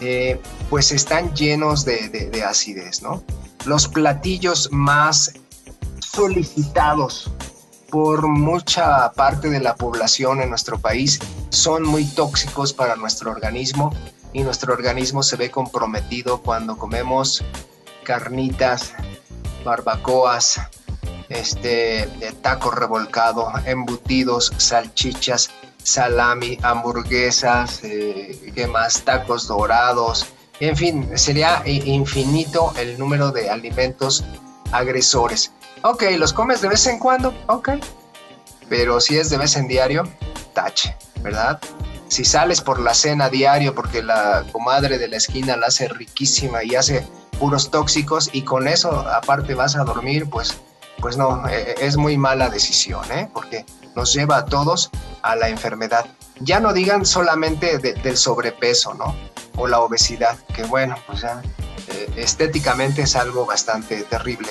[0.00, 3.22] eh, pues están llenos de, de acidez, ¿no?
[3.66, 5.34] Los platillos más
[6.16, 7.30] solicitados
[7.90, 13.94] por mucha parte de la población en nuestro país son muy tóxicos para nuestro organismo
[14.32, 17.44] y nuestro organismo se ve comprometido cuando comemos
[18.02, 18.94] carnitas,
[19.62, 20.58] barbacoas,
[21.28, 22.08] este,
[22.40, 25.50] taco revolcado, embutidos, salchichas,
[25.82, 28.54] salami, hamburguesas, eh.
[29.04, 30.24] Tacos dorados,
[30.60, 34.24] en fin, sería infinito el número de alimentos
[34.72, 35.52] agresores.
[35.82, 37.70] Ok, los comes de vez en cuando, ok,
[38.68, 40.04] pero si es de vez en diario,
[40.52, 41.60] tache, ¿verdad?
[42.08, 46.64] Si sales por la cena diario porque la comadre de la esquina la hace riquísima
[46.64, 47.06] y hace
[47.38, 50.56] puros tóxicos y con eso aparte vas a dormir, pues,
[51.00, 53.28] pues no, e, e, es muy mala decisión, ¿eh?
[53.32, 54.90] porque nos lleva a todos
[55.22, 56.06] a la enfermedad.
[56.40, 59.16] Ya no digan solamente del sobrepeso, ¿no?
[59.56, 64.48] O la obesidad, que bueno, pues eh, estéticamente es algo bastante terrible.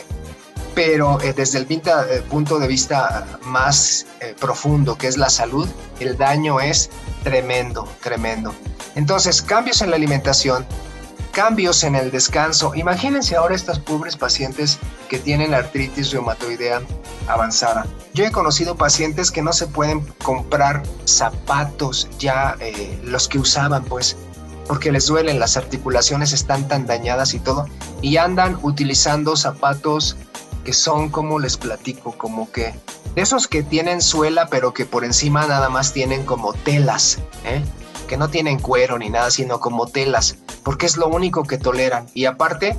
[0.76, 4.06] Pero eh, desde el eh, punto de vista más
[4.40, 5.68] profundo, que es la salud,
[6.00, 6.90] el daño es
[7.24, 8.54] tremendo, tremendo.
[8.96, 10.66] Entonces, cambios en la alimentación,
[11.36, 12.74] cambios en el descanso.
[12.76, 16.82] Imagínense ahora estas pobres pacientes que tienen artritis reumatoidea
[17.28, 17.86] avanzada.
[18.14, 23.84] Yo he conocido pacientes que no se pueden comprar zapatos ya, eh, los que usaban,
[23.84, 24.16] pues,
[24.66, 27.68] porque les duelen, las articulaciones están tan dañadas y todo,
[28.02, 30.16] y andan utilizando zapatos
[30.65, 32.73] que son, como les platico, como que
[33.15, 37.63] de esos que tienen suela, pero que por encima nada más tienen como telas, ¿eh?
[38.10, 42.08] que no tienen cuero ni nada, sino como telas, porque es lo único que toleran.
[42.13, 42.78] Y aparte,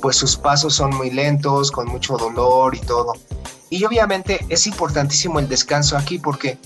[0.00, 3.12] pues sus pasos son muy lentos, con mucho dolor y todo.
[3.70, 6.58] Y obviamente es importantísimo el descanso aquí porque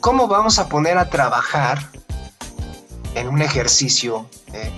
[0.00, 1.90] ¿cómo vamos a poner a trabajar
[3.14, 4.70] en un ejercicio eh,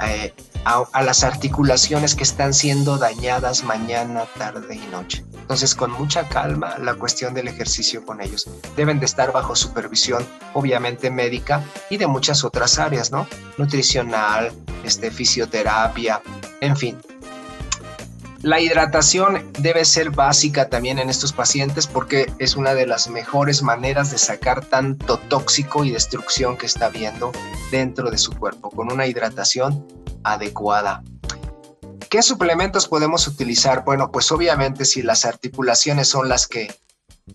[0.00, 5.24] eh, a, las articulaciones que están siendo dañadas mañana, tarde y noche.
[5.40, 8.48] Entonces, con mucha calma, la cuestión del ejercicio con ellos.
[8.76, 13.26] Deben de estar bajo supervisión, obviamente médica y de muchas otras áreas, ¿no?
[13.56, 14.52] Nutricional,
[14.84, 16.20] este, fisioterapia,
[16.60, 16.98] en fin.
[18.42, 23.62] La hidratación debe ser básica también en estos pacientes porque es una de las mejores
[23.62, 27.32] maneras de sacar tanto tóxico y destrucción que está viendo
[27.72, 28.70] dentro de su cuerpo.
[28.70, 29.86] Con una hidratación
[30.22, 31.02] adecuada.
[32.10, 33.84] ¿Qué suplementos podemos utilizar?
[33.84, 36.72] Bueno, pues obviamente si las articulaciones son las que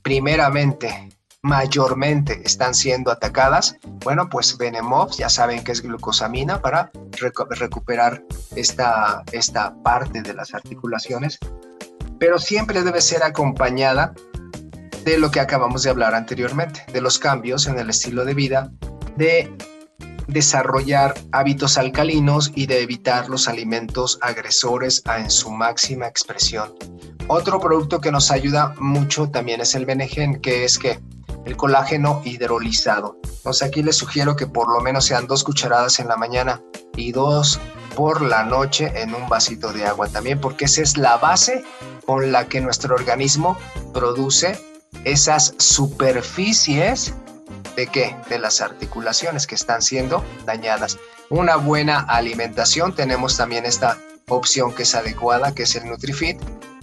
[0.02, 1.10] primeramente,
[1.44, 8.24] mayormente están siendo atacadas, bueno, pues Venemox, ya saben que es glucosamina para recuperar
[8.56, 11.38] esta, esta parte de las articulaciones,
[12.18, 14.14] pero siempre debe ser acompañada
[15.04, 18.72] de lo que acabamos de hablar anteriormente, de los cambios en el estilo de vida,
[19.18, 19.54] de
[20.28, 26.74] desarrollar hábitos alcalinos y de evitar los alimentos agresores en su máxima expresión.
[27.28, 31.02] Otro producto que nos ayuda mucho también es el Benegen, que es que
[31.46, 33.18] el colágeno hidrolizado.
[33.24, 36.62] Entonces aquí les sugiero que por lo menos sean dos cucharadas en la mañana
[36.96, 37.60] y dos
[37.96, 41.64] por la noche en un vasito de agua también, porque esa es la base
[42.06, 43.58] con la que nuestro organismo
[43.94, 44.60] produce
[45.04, 47.14] esas superficies
[47.76, 48.16] ¿De qué?
[48.30, 51.00] De las articulaciones que están siendo dañadas.
[51.30, 56.40] Una buena alimentación, tenemos también esta opción que es adecuada, que es el NutriFit,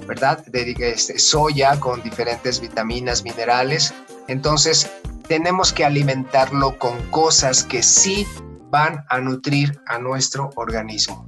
[0.07, 0.45] ¿verdad?
[0.47, 3.95] De este, soya con diferentes vitaminas, minerales.
[4.31, 4.89] Entonces,
[5.27, 8.29] tenemos que alimentarlo con cosas que sí
[8.71, 11.27] van a nutrir a nuestro organismo.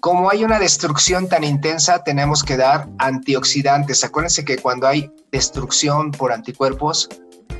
[0.00, 4.04] Como hay una destrucción tan intensa, tenemos que dar antioxidantes.
[4.04, 7.08] Acuérdense que cuando hay destrucción por anticuerpos,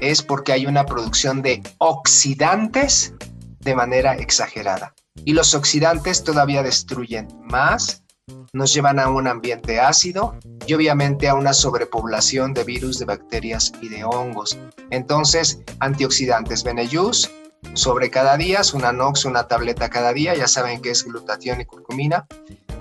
[0.02, 3.14] es porque hay una producción de oxidantes
[3.60, 4.94] de manera exagerada.
[5.24, 8.04] Y los oxidantes todavía destruyen más
[8.52, 13.72] nos llevan a un ambiente ácido y obviamente a una sobrepoblación de virus, de bacterias
[13.80, 14.58] y de hongos.
[14.90, 17.30] Entonces, antioxidantes, Beneyus,
[17.74, 21.66] sobre cada día, una nox, una tableta cada día, ya saben que es glutatión y
[21.66, 22.26] curcumina,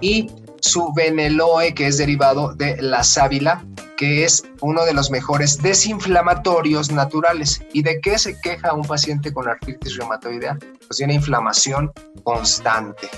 [0.02, 0.32] y
[0.62, 3.64] su Beneloe, que es derivado de la sábila,
[3.98, 7.62] que es uno de los mejores desinflamatorios naturales.
[7.72, 10.58] ¿Y de qué se queja un paciente con artritis reumatoidea?
[10.88, 11.92] Pues tiene inflamación
[12.24, 13.10] constante.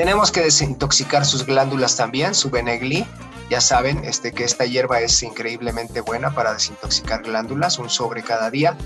[0.00, 3.06] Tenemos que desintoxicar sus glándulas también, su Benegli.
[3.50, 8.50] Ya saben este, que esta hierba es increíblemente buena para desintoxicar glándulas, un sobre cada
[8.50, 8.78] día.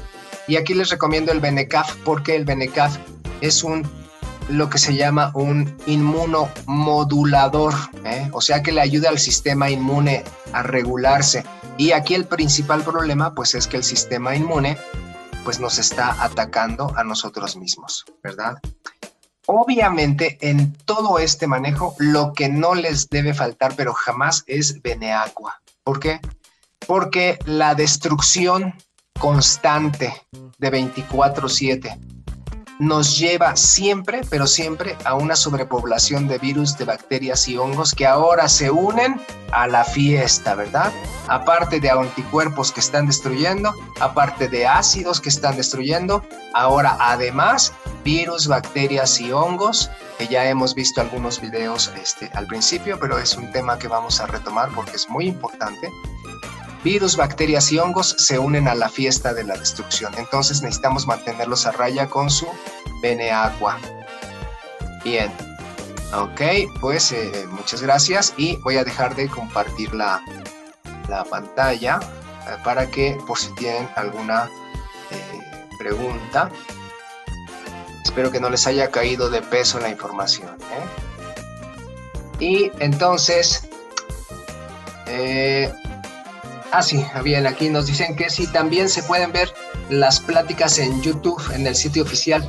[0.48, 2.96] Y aquí les recomiendo el Benecaf porque el Benecaf
[3.40, 3.88] es un
[4.48, 8.28] lo que se llama un inmunomodulador, ¿eh?
[8.32, 11.44] o sea que le ayuda al sistema inmune a regularse.
[11.78, 14.76] Y aquí el principal problema pues es que el sistema inmune
[15.44, 18.58] pues nos está atacando a nosotros mismos, ¿verdad?
[19.46, 25.60] Obviamente en todo este manejo lo que no les debe faltar, pero jamás es Beneaqua.
[25.82, 26.20] ¿Por qué?
[26.86, 28.74] Porque la destrucción
[29.18, 30.14] constante
[30.58, 31.98] de 24/7
[32.84, 38.06] nos lleva siempre, pero siempre a una sobrepoblación de virus, de bacterias y hongos que
[38.06, 39.20] ahora se unen
[39.52, 40.92] a la fiesta, ¿verdad?
[41.28, 46.22] Aparte de anticuerpos que están destruyendo, aparte de ácidos que están destruyendo,
[46.52, 47.72] ahora además
[48.04, 53.36] virus, bacterias y hongos, que ya hemos visto algunos videos este, al principio, pero es
[53.36, 55.88] un tema que vamos a retomar porque es muy importante
[56.84, 60.12] virus, bacterias y hongos se unen a la fiesta de la destrucción.
[60.18, 62.46] Entonces necesitamos mantenerlos a raya con su
[63.00, 63.78] Beneaqua.
[65.02, 65.32] Bien.
[66.14, 66.40] Ok,
[66.80, 70.22] pues eh, muchas gracias y voy a dejar de compartir la,
[71.08, 71.98] la pantalla
[72.46, 74.48] eh, para que por si tienen alguna
[75.10, 76.50] eh, pregunta.
[78.04, 80.56] Espero que no les haya caído de peso la información.
[82.38, 83.68] Y entonces,
[86.76, 89.48] Ah, sí, bien, aquí nos dicen que sí, también se pueden ver
[89.90, 92.44] las pláticas en YouTube, en el sitio oficial.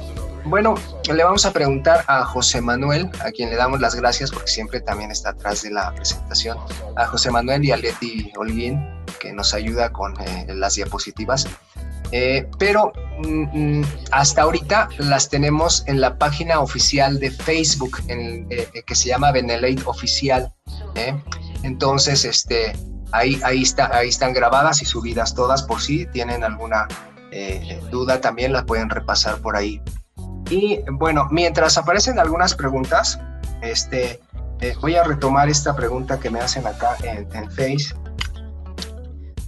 [0.45, 0.73] Bueno,
[1.13, 4.81] le vamos a preguntar a José Manuel, a quien le damos las gracias porque siempre
[4.81, 6.57] también está atrás de la presentación,
[6.95, 8.83] a José Manuel y a Leti Holguín,
[9.19, 11.47] que nos ayuda con eh, las diapositivas.
[12.11, 18.47] Eh, pero mm, mm, hasta ahorita las tenemos en la página oficial de Facebook, en,
[18.49, 20.51] eh, que se llama Benelate Oficial.
[21.61, 22.73] Entonces, este,
[23.11, 26.87] Ahí, ahí, está, ahí están grabadas y subidas todas por si tienen alguna
[27.31, 29.81] eh, duda también las pueden repasar por ahí.
[30.49, 33.19] Y bueno, mientras aparecen algunas preguntas,
[33.61, 34.21] este,
[34.61, 37.93] eh, voy a retomar esta pregunta que me hacen acá en, Face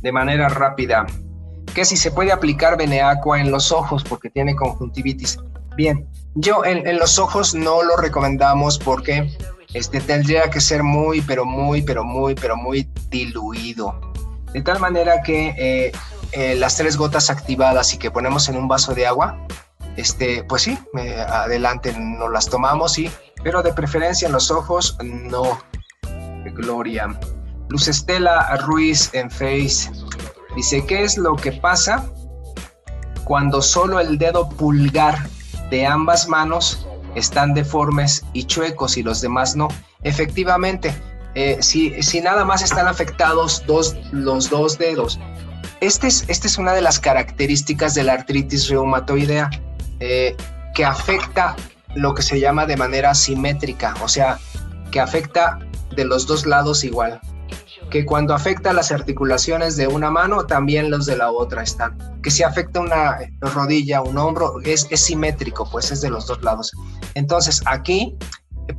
[0.02, 1.06] de manera rápida.
[1.74, 5.40] Que si se puede aplicar Beneaqua en los ojos porque tiene conjuntivitis.
[5.76, 9.32] Bien, yo en los ojos no lo recomendamos porque
[9.74, 14.00] este tendría que ser muy, pero muy, pero muy, pero muy diluido.
[14.54, 15.92] De tal manera que eh,
[16.32, 19.38] eh, las tres gotas activadas y que ponemos en un vaso de agua,
[19.98, 20.78] este, pues sí,
[21.28, 23.10] adelante nos las tomamos, y
[23.44, 25.60] pero de preferencia en los ojos, no.
[26.54, 27.20] Gloria.
[27.70, 29.92] Luz Estela Ruiz en Face
[30.56, 32.10] dice, ¿qué es lo que pasa
[33.26, 35.18] cuando solo el dedo pulgar
[35.70, 36.87] de ambas manos
[37.18, 39.68] están deformes y chuecos y los demás no.
[40.04, 40.94] Efectivamente,
[41.36, 45.20] eh, si, si, nada más están afectados dos, los dos dedos,
[45.82, 49.50] esta es, este es una de las características de la artritis reumatoidea,
[50.00, 50.36] eh,
[50.74, 51.56] que afecta
[51.96, 54.40] lo que se llama de manera simétrica, o sea,
[54.92, 55.60] que afecta
[55.96, 57.20] de los dos lados igual
[57.90, 61.98] que cuando afecta las articulaciones de una mano, también los de la otra están.
[62.22, 66.72] Que si afecta una rodilla, un hombro, es, simétrico, pues es de los dos lados.
[67.14, 68.18] Entonces, aquí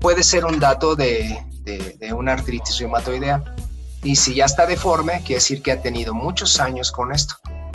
[0.01, 3.43] puede ser un dato de, de, una artritis reumatoidea.
[4.03, 7.35] Y si ya está deforme, quiere decir que ha tenido muchos años con esto.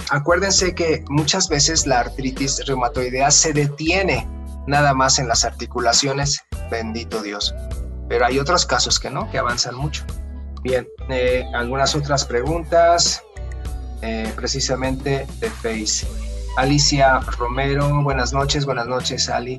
[0.09, 4.27] Acuérdense que muchas veces la artritis reumatoidea se detiene
[4.67, 7.53] nada más en las articulaciones, bendito Dios.
[8.07, 10.05] Pero hay otros casos que no, que avanzan mucho.
[10.63, 13.21] Bien, eh, algunas otras preguntas,
[14.01, 16.07] eh, precisamente de Face.
[16.55, 19.57] Alicia Romero, buenas noches, buenas noches, Ali.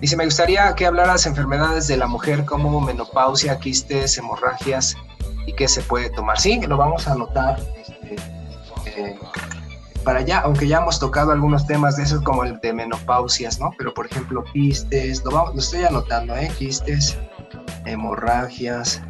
[0.00, 4.96] Dice, me gustaría que hablaras enfermedades de la mujer como menopausia, quistes, hemorragias
[5.46, 6.38] y qué se puede tomar.
[6.38, 8.14] Sí, lo vamos a anotar este,
[8.86, 9.18] eh,
[10.04, 13.72] para allá, aunque ya hemos tocado algunos temas de esos como el de menopausias, ¿no?
[13.76, 16.52] Pero por ejemplo, quistes, lo, vamos, lo estoy anotando, ¿eh?
[16.56, 17.18] Quistes,
[17.84, 19.02] hemorragias,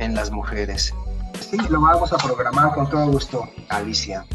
[0.00, 0.92] en las mujeres.
[1.40, 4.26] Sí, lo vamos a programar con todo gusto, Alicia.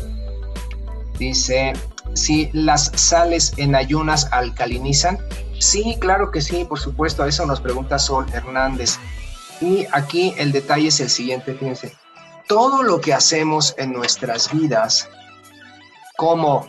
[1.19, 1.73] Dice,
[2.13, 5.19] si las sales en ayunas alcalinizan,
[5.59, 8.97] Sí, claro que sí, por supuesto, a eso nos pregunta Sol Hernández.
[9.61, 11.95] Y aquí el detalle es el siguiente, fíjense,
[12.47, 15.09] todo lo que hacemos en nuestras vidas,
[16.17, 16.67] como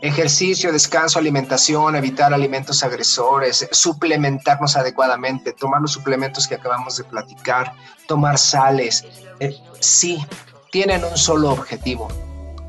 [0.00, 7.74] ejercicio, descanso, alimentación, evitar alimentos agresores, suplementarnos adecuadamente, tomar los suplementos que acabamos de platicar,
[8.06, 9.04] tomar sales,
[9.40, 10.24] eh, sí,
[10.70, 12.08] tienen un solo objetivo.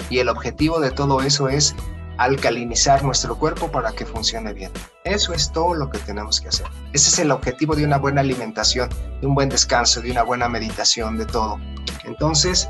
[0.10, 1.76] Y el objetivo de todo eso es
[2.18, 4.72] alcalinizar nuestro cuerpo para que funcione bien.
[5.06, 6.68] Eso es todo lo que tenemos que hacer.
[6.92, 8.90] Ese es el objetivo de una buena alimentación,
[9.22, 11.60] de un buen descanso, de una buena meditación, de todo.
[12.04, 12.68] Entonces,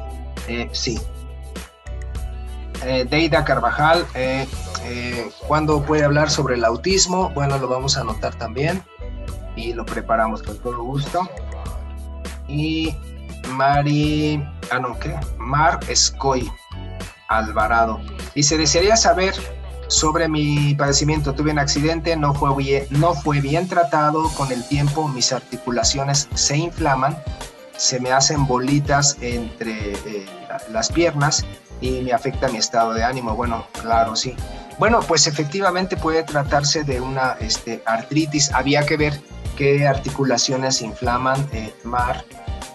[0.47, 0.99] eh, sí.
[2.85, 4.47] Eh, Deida Carvajal, eh,
[5.47, 7.29] ¿cuándo puede hablar sobre el autismo?
[7.31, 8.83] Bueno, lo vamos a anotar también
[9.55, 11.29] y lo preparamos con todo gusto.
[12.47, 12.95] Y
[13.49, 15.15] Mari, ah, no, ¿qué?
[15.37, 16.49] Mar Escoy
[17.27, 17.99] Alvarado.
[18.33, 19.33] Dice, desearía saber
[19.87, 21.33] sobre mi padecimiento.
[21.33, 24.29] Tuve un accidente, no fue, bien, no fue bien tratado.
[24.29, 27.17] Con el tiempo mis articulaciones se inflaman,
[27.79, 30.25] se me hacen bolitas entre eh,
[30.69, 31.45] las piernas
[31.79, 33.35] y me afecta mi estado de ánimo.
[33.35, 34.35] Bueno, claro, sí.
[34.77, 38.51] Bueno, pues efectivamente puede tratarse de una este, artritis.
[38.51, 39.21] Había que ver
[39.57, 42.25] qué articulaciones inflaman, eh, Mar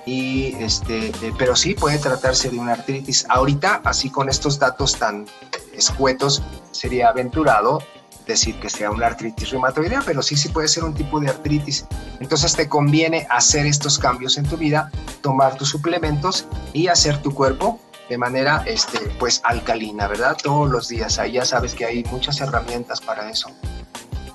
[0.06, 3.26] y este, eh, pero sí puede tratarse de una artritis.
[3.28, 5.26] Ahorita, así con estos datos tan
[5.74, 6.42] escuetos,
[6.72, 7.82] sería aventurado
[8.26, 11.86] decir que sea una artritis reumatoidea, pero sí, sí puede ser un tipo de artritis.
[12.20, 17.34] Entonces te conviene hacer estos cambios en tu vida, tomar tus suplementos y hacer tu
[17.34, 20.36] cuerpo de manera este, pues alcalina, ¿verdad?
[20.42, 21.20] Todos los días.
[21.32, 23.50] Ya sabes que hay muchas herramientas para eso.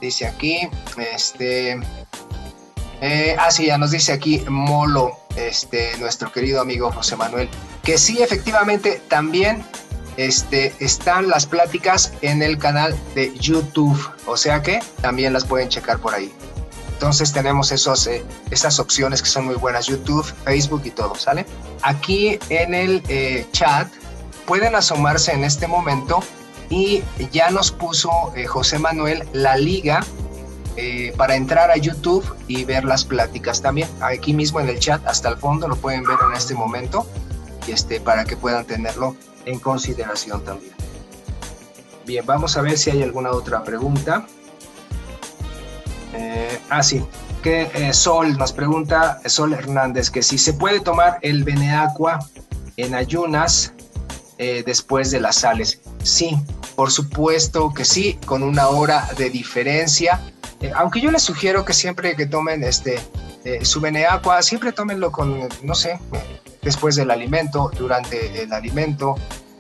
[0.02, 0.70] Dice aquí,
[1.14, 1.80] este,
[3.02, 7.50] eh, ah, sí, ya nos dice aquí Molo, este, nuestro querido amigo José Manuel,
[7.84, 9.64] que sí, efectivamente, también
[10.20, 15.70] este, están las pláticas en el canal de YouTube, o sea que también las pueden
[15.70, 16.30] checar por ahí.
[16.91, 21.45] Entonces tenemos esos, eh, esas opciones que son muy buenas, YouTube, Facebook y todo, ¿sale?
[21.84, 23.88] Aquí en el eh, chat
[24.45, 26.20] pueden asomarse en este momento
[26.70, 27.01] y
[27.32, 28.09] ya nos puso
[28.47, 30.01] José Manuel la liga
[30.76, 33.88] eh, para entrar a YouTube y ver las pláticas también.
[34.01, 37.05] Aquí mismo en el chat, hasta el fondo, lo pueden ver en este momento
[37.67, 39.15] este, para que puedan tenerlo
[39.46, 40.74] en consideración también.
[42.06, 44.26] Bien, vamos a ver si hay alguna otra pregunta.
[46.14, 47.04] Eh, ah, sí.
[47.44, 52.20] Que eh, Sol nos pregunta, Sol Hernández, que si se puede tomar el Beneaqua
[52.78, 53.74] en ayunas
[54.38, 55.82] después de las sales.
[56.02, 56.38] Sí,
[56.78, 60.18] por supuesto que sí, con una hora de diferencia
[60.62, 63.00] eh, aunque yo les sugiero que siempre que tomen este,
[63.46, 66.00] eh, su Beneaqua, siempre tómenlo con, no sé,
[66.62, 69.16] después del alimento, durante el alimento.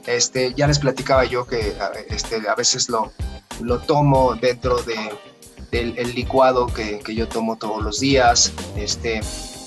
[0.05, 1.75] Este, ya les platicaba yo que
[2.09, 3.11] este, a veces lo,
[3.61, 4.95] lo tomo dentro de,
[5.71, 9.21] del licuado que, que, yo tomo todos los días, este,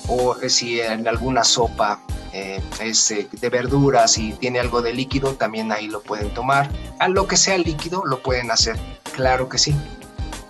[0.07, 1.99] o si en alguna sopa
[2.33, 6.69] eh, es de verduras y tiene algo de líquido, también ahí lo pueden tomar.
[6.99, 8.77] A lo que sea líquido lo pueden hacer,
[9.13, 9.75] claro que sí.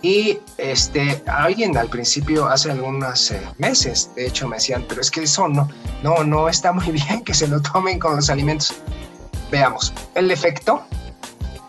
[0.04, 5.10] Y este, alguien al principio, hace algunos eh, meses, de hecho, me decían, pero es
[5.10, 5.70] que eso no,
[6.04, 8.76] no, no está muy bien que se lo tomen con los alimentos.
[9.50, 10.84] Veamos, el efecto,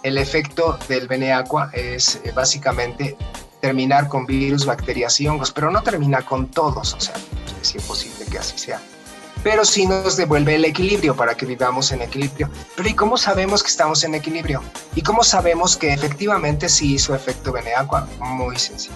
[0.02, 3.16] el efecto del Beneaqua es eh, básicamente
[3.60, 7.14] terminar con virus, bacterias y hongos, pero no termina con todos, o sea,
[7.62, 8.80] es imposible que así sea
[9.44, 12.48] pero sí nos devuelve el equilibrio para que vivamos en equilibrio.
[12.74, 14.62] Pero ¿y cómo sabemos que estamos en equilibrio?
[14.96, 18.08] ¿Y cómo sabemos que efectivamente sí hizo efecto Beneaqua?
[18.20, 18.94] Muy sencillo.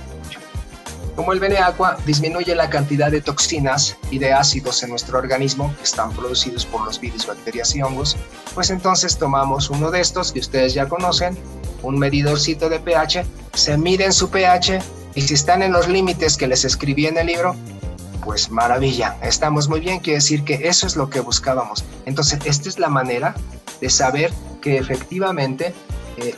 [1.15, 5.85] Como el Beneaqua disminuye la cantidad de toxinas y de ácidos en nuestro organismo que
[5.85, 8.17] están producidos por los virus, bacterias y hongos,
[8.55, 11.37] pues entonces tomamos uno de estos que ustedes ya conocen,
[11.83, 14.81] un medidorcito de pH, se miden su pH
[15.15, 17.57] y si están en los límites que les escribí en el libro,
[18.29, 21.83] pues maravilla, estamos muy bien, quiere decir que eso es lo que buscábamos.
[22.05, 23.35] Entonces, esta es la manera
[23.81, 25.73] de saber que efectivamente
[26.19, 26.35] eh,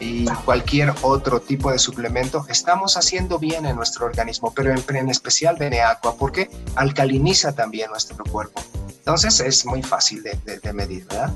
[0.00, 5.08] y cualquier otro tipo de suplemento estamos haciendo bien en nuestro organismo, pero en, en
[5.08, 8.60] especial Beneaqua, porque alcaliniza también nuestro cuerpo.
[8.88, 11.32] Entonces, es muy fácil de, medir, ¿verdad?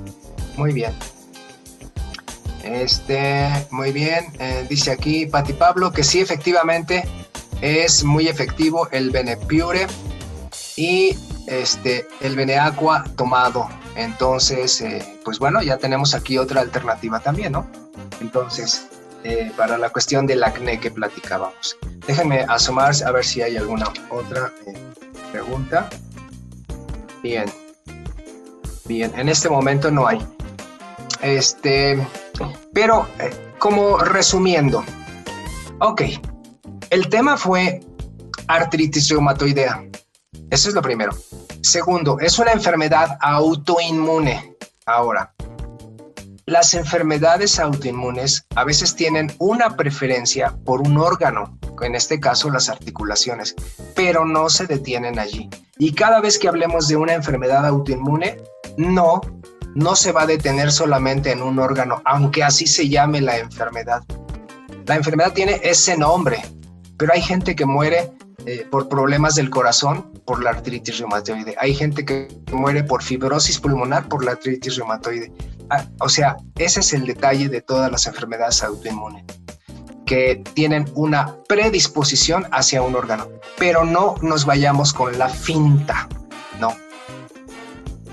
[0.56, 0.92] Muy bien.
[2.64, 7.04] Este, muy bien, eh, dice aquí Pati Pablo que sí, efectivamente,
[7.64, 9.86] es muy efectivo el Benepure
[10.76, 13.68] y este, el Beneaqua tomado.
[13.96, 17.66] Entonces, eh, pues bueno, ya tenemos aquí otra alternativa también, ¿no?
[18.20, 18.88] Entonces,
[19.22, 21.78] eh, para la cuestión del acné que platicábamos.
[22.06, 24.74] Déjenme asomarse a ver si hay alguna otra eh,
[25.32, 25.88] pregunta.
[27.22, 27.46] Bien.
[28.84, 30.18] Bien, en este momento no hay.
[31.22, 32.06] Este,
[32.74, 33.08] pero
[33.58, 34.84] como resumiendo,
[35.80, 36.02] Ok,
[36.95, 37.80] el tema fue
[38.47, 39.84] artritis reumatoidea.
[40.51, 41.11] Eso es lo primero.
[41.61, 44.55] Segundo, es una enfermedad autoinmune.
[44.86, 45.34] Ahora,
[46.47, 52.68] las enfermedades autoinmunes a veces tienen una preferencia por un órgano, en este caso las
[52.68, 53.57] articulaciones,
[53.97, 55.51] pero no se detienen allí.
[55.78, 58.36] Y cada vez que hablemos de una enfermedad autoinmune,
[58.76, 59.20] no,
[59.74, 64.05] no se va a detener solamente en un órgano, aunque así se llame la enfermedad.
[64.86, 66.40] La enfermedad tiene ese nombre,
[66.97, 68.12] pero hay gente que muere
[68.47, 71.55] eh, por problemas del corazón por la artritis reumatoide.
[71.59, 75.32] Hay gente que muere por fibrosis pulmonar por la artritis reumatoide.
[75.70, 79.24] Ah, o sea, ese es el detalle de todas las enfermedades autoinmunes,
[80.05, 83.28] que tienen una predisposición hacia un órgano.
[83.59, 86.09] Pero no nos vayamos con la finta,
[86.61, 86.76] no.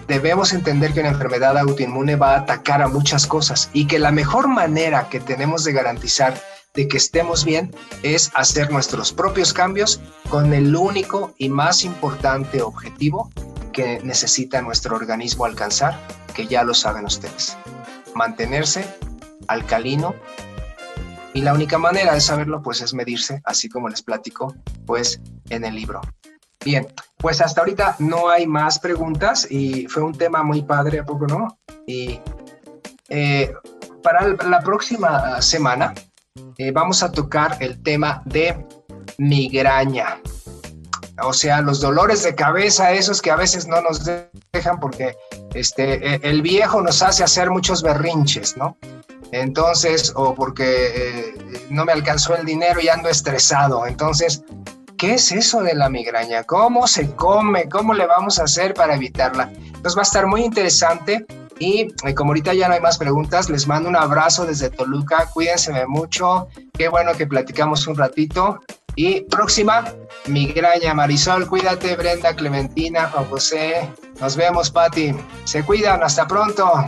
[0.08, 4.12] Debemos entender que una enfermedad autoinmune va a atacar a muchas cosas y que la
[4.12, 6.34] mejor manera que tenemos de garantizar
[6.74, 10.00] de que estemos bien es hacer nuestros propios cambios
[10.30, 13.30] con el único y más importante objetivo
[13.74, 16.00] que necesita nuestro organismo alcanzar,
[16.34, 17.58] que ya lo saben ustedes,
[18.16, 18.86] mantenerse
[19.48, 20.16] alcalino
[21.34, 24.54] y la única manera de saberlo pues es medirse, así como les platico
[24.86, 26.02] pues en el libro.
[26.64, 31.06] Bien, pues hasta ahorita no hay más preguntas y fue un tema muy padre, ¿a
[31.06, 31.58] poco no?
[31.88, 32.20] Y
[33.10, 33.54] eh,
[34.04, 35.94] para la próxima semana
[36.58, 38.66] eh, vamos a tocar el tema de
[39.18, 40.22] migraña.
[41.24, 44.10] O sea, los dolores de cabeza, esos que a veces no nos
[44.54, 45.16] dejan porque
[45.54, 48.78] este, e, el viejo nos hace hacer muchos berrinches, ¿no?
[49.32, 53.86] Entonces, o porque eh, no me alcanzó el dinero y ando estresado.
[53.86, 54.44] Entonces,
[54.98, 56.44] ¿qué es eso de la migraña?
[56.44, 57.70] ¿Cómo se come?
[57.70, 59.52] ¿Cómo le vamos a hacer para evitarla?
[59.54, 61.26] Entonces va a estar muy interesante
[61.62, 65.30] y eh, como ahorita ya no hay más preguntas, les mando un abrazo desde Toluca.
[65.32, 66.48] Cuídense mucho.
[66.76, 68.60] Qué bueno que platicamos un ratito.
[68.96, 69.86] Y próxima,
[70.26, 70.96] migraña.
[70.96, 71.96] Marisol, cuídate.
[71.96, 73.88] Brenda, Clementina, Juan José.
[74.20, 75.14] Nos vemos, Pati.
[75.44, 76.02] Se cuidan.
[76.02, 76.88] Hasta pronto.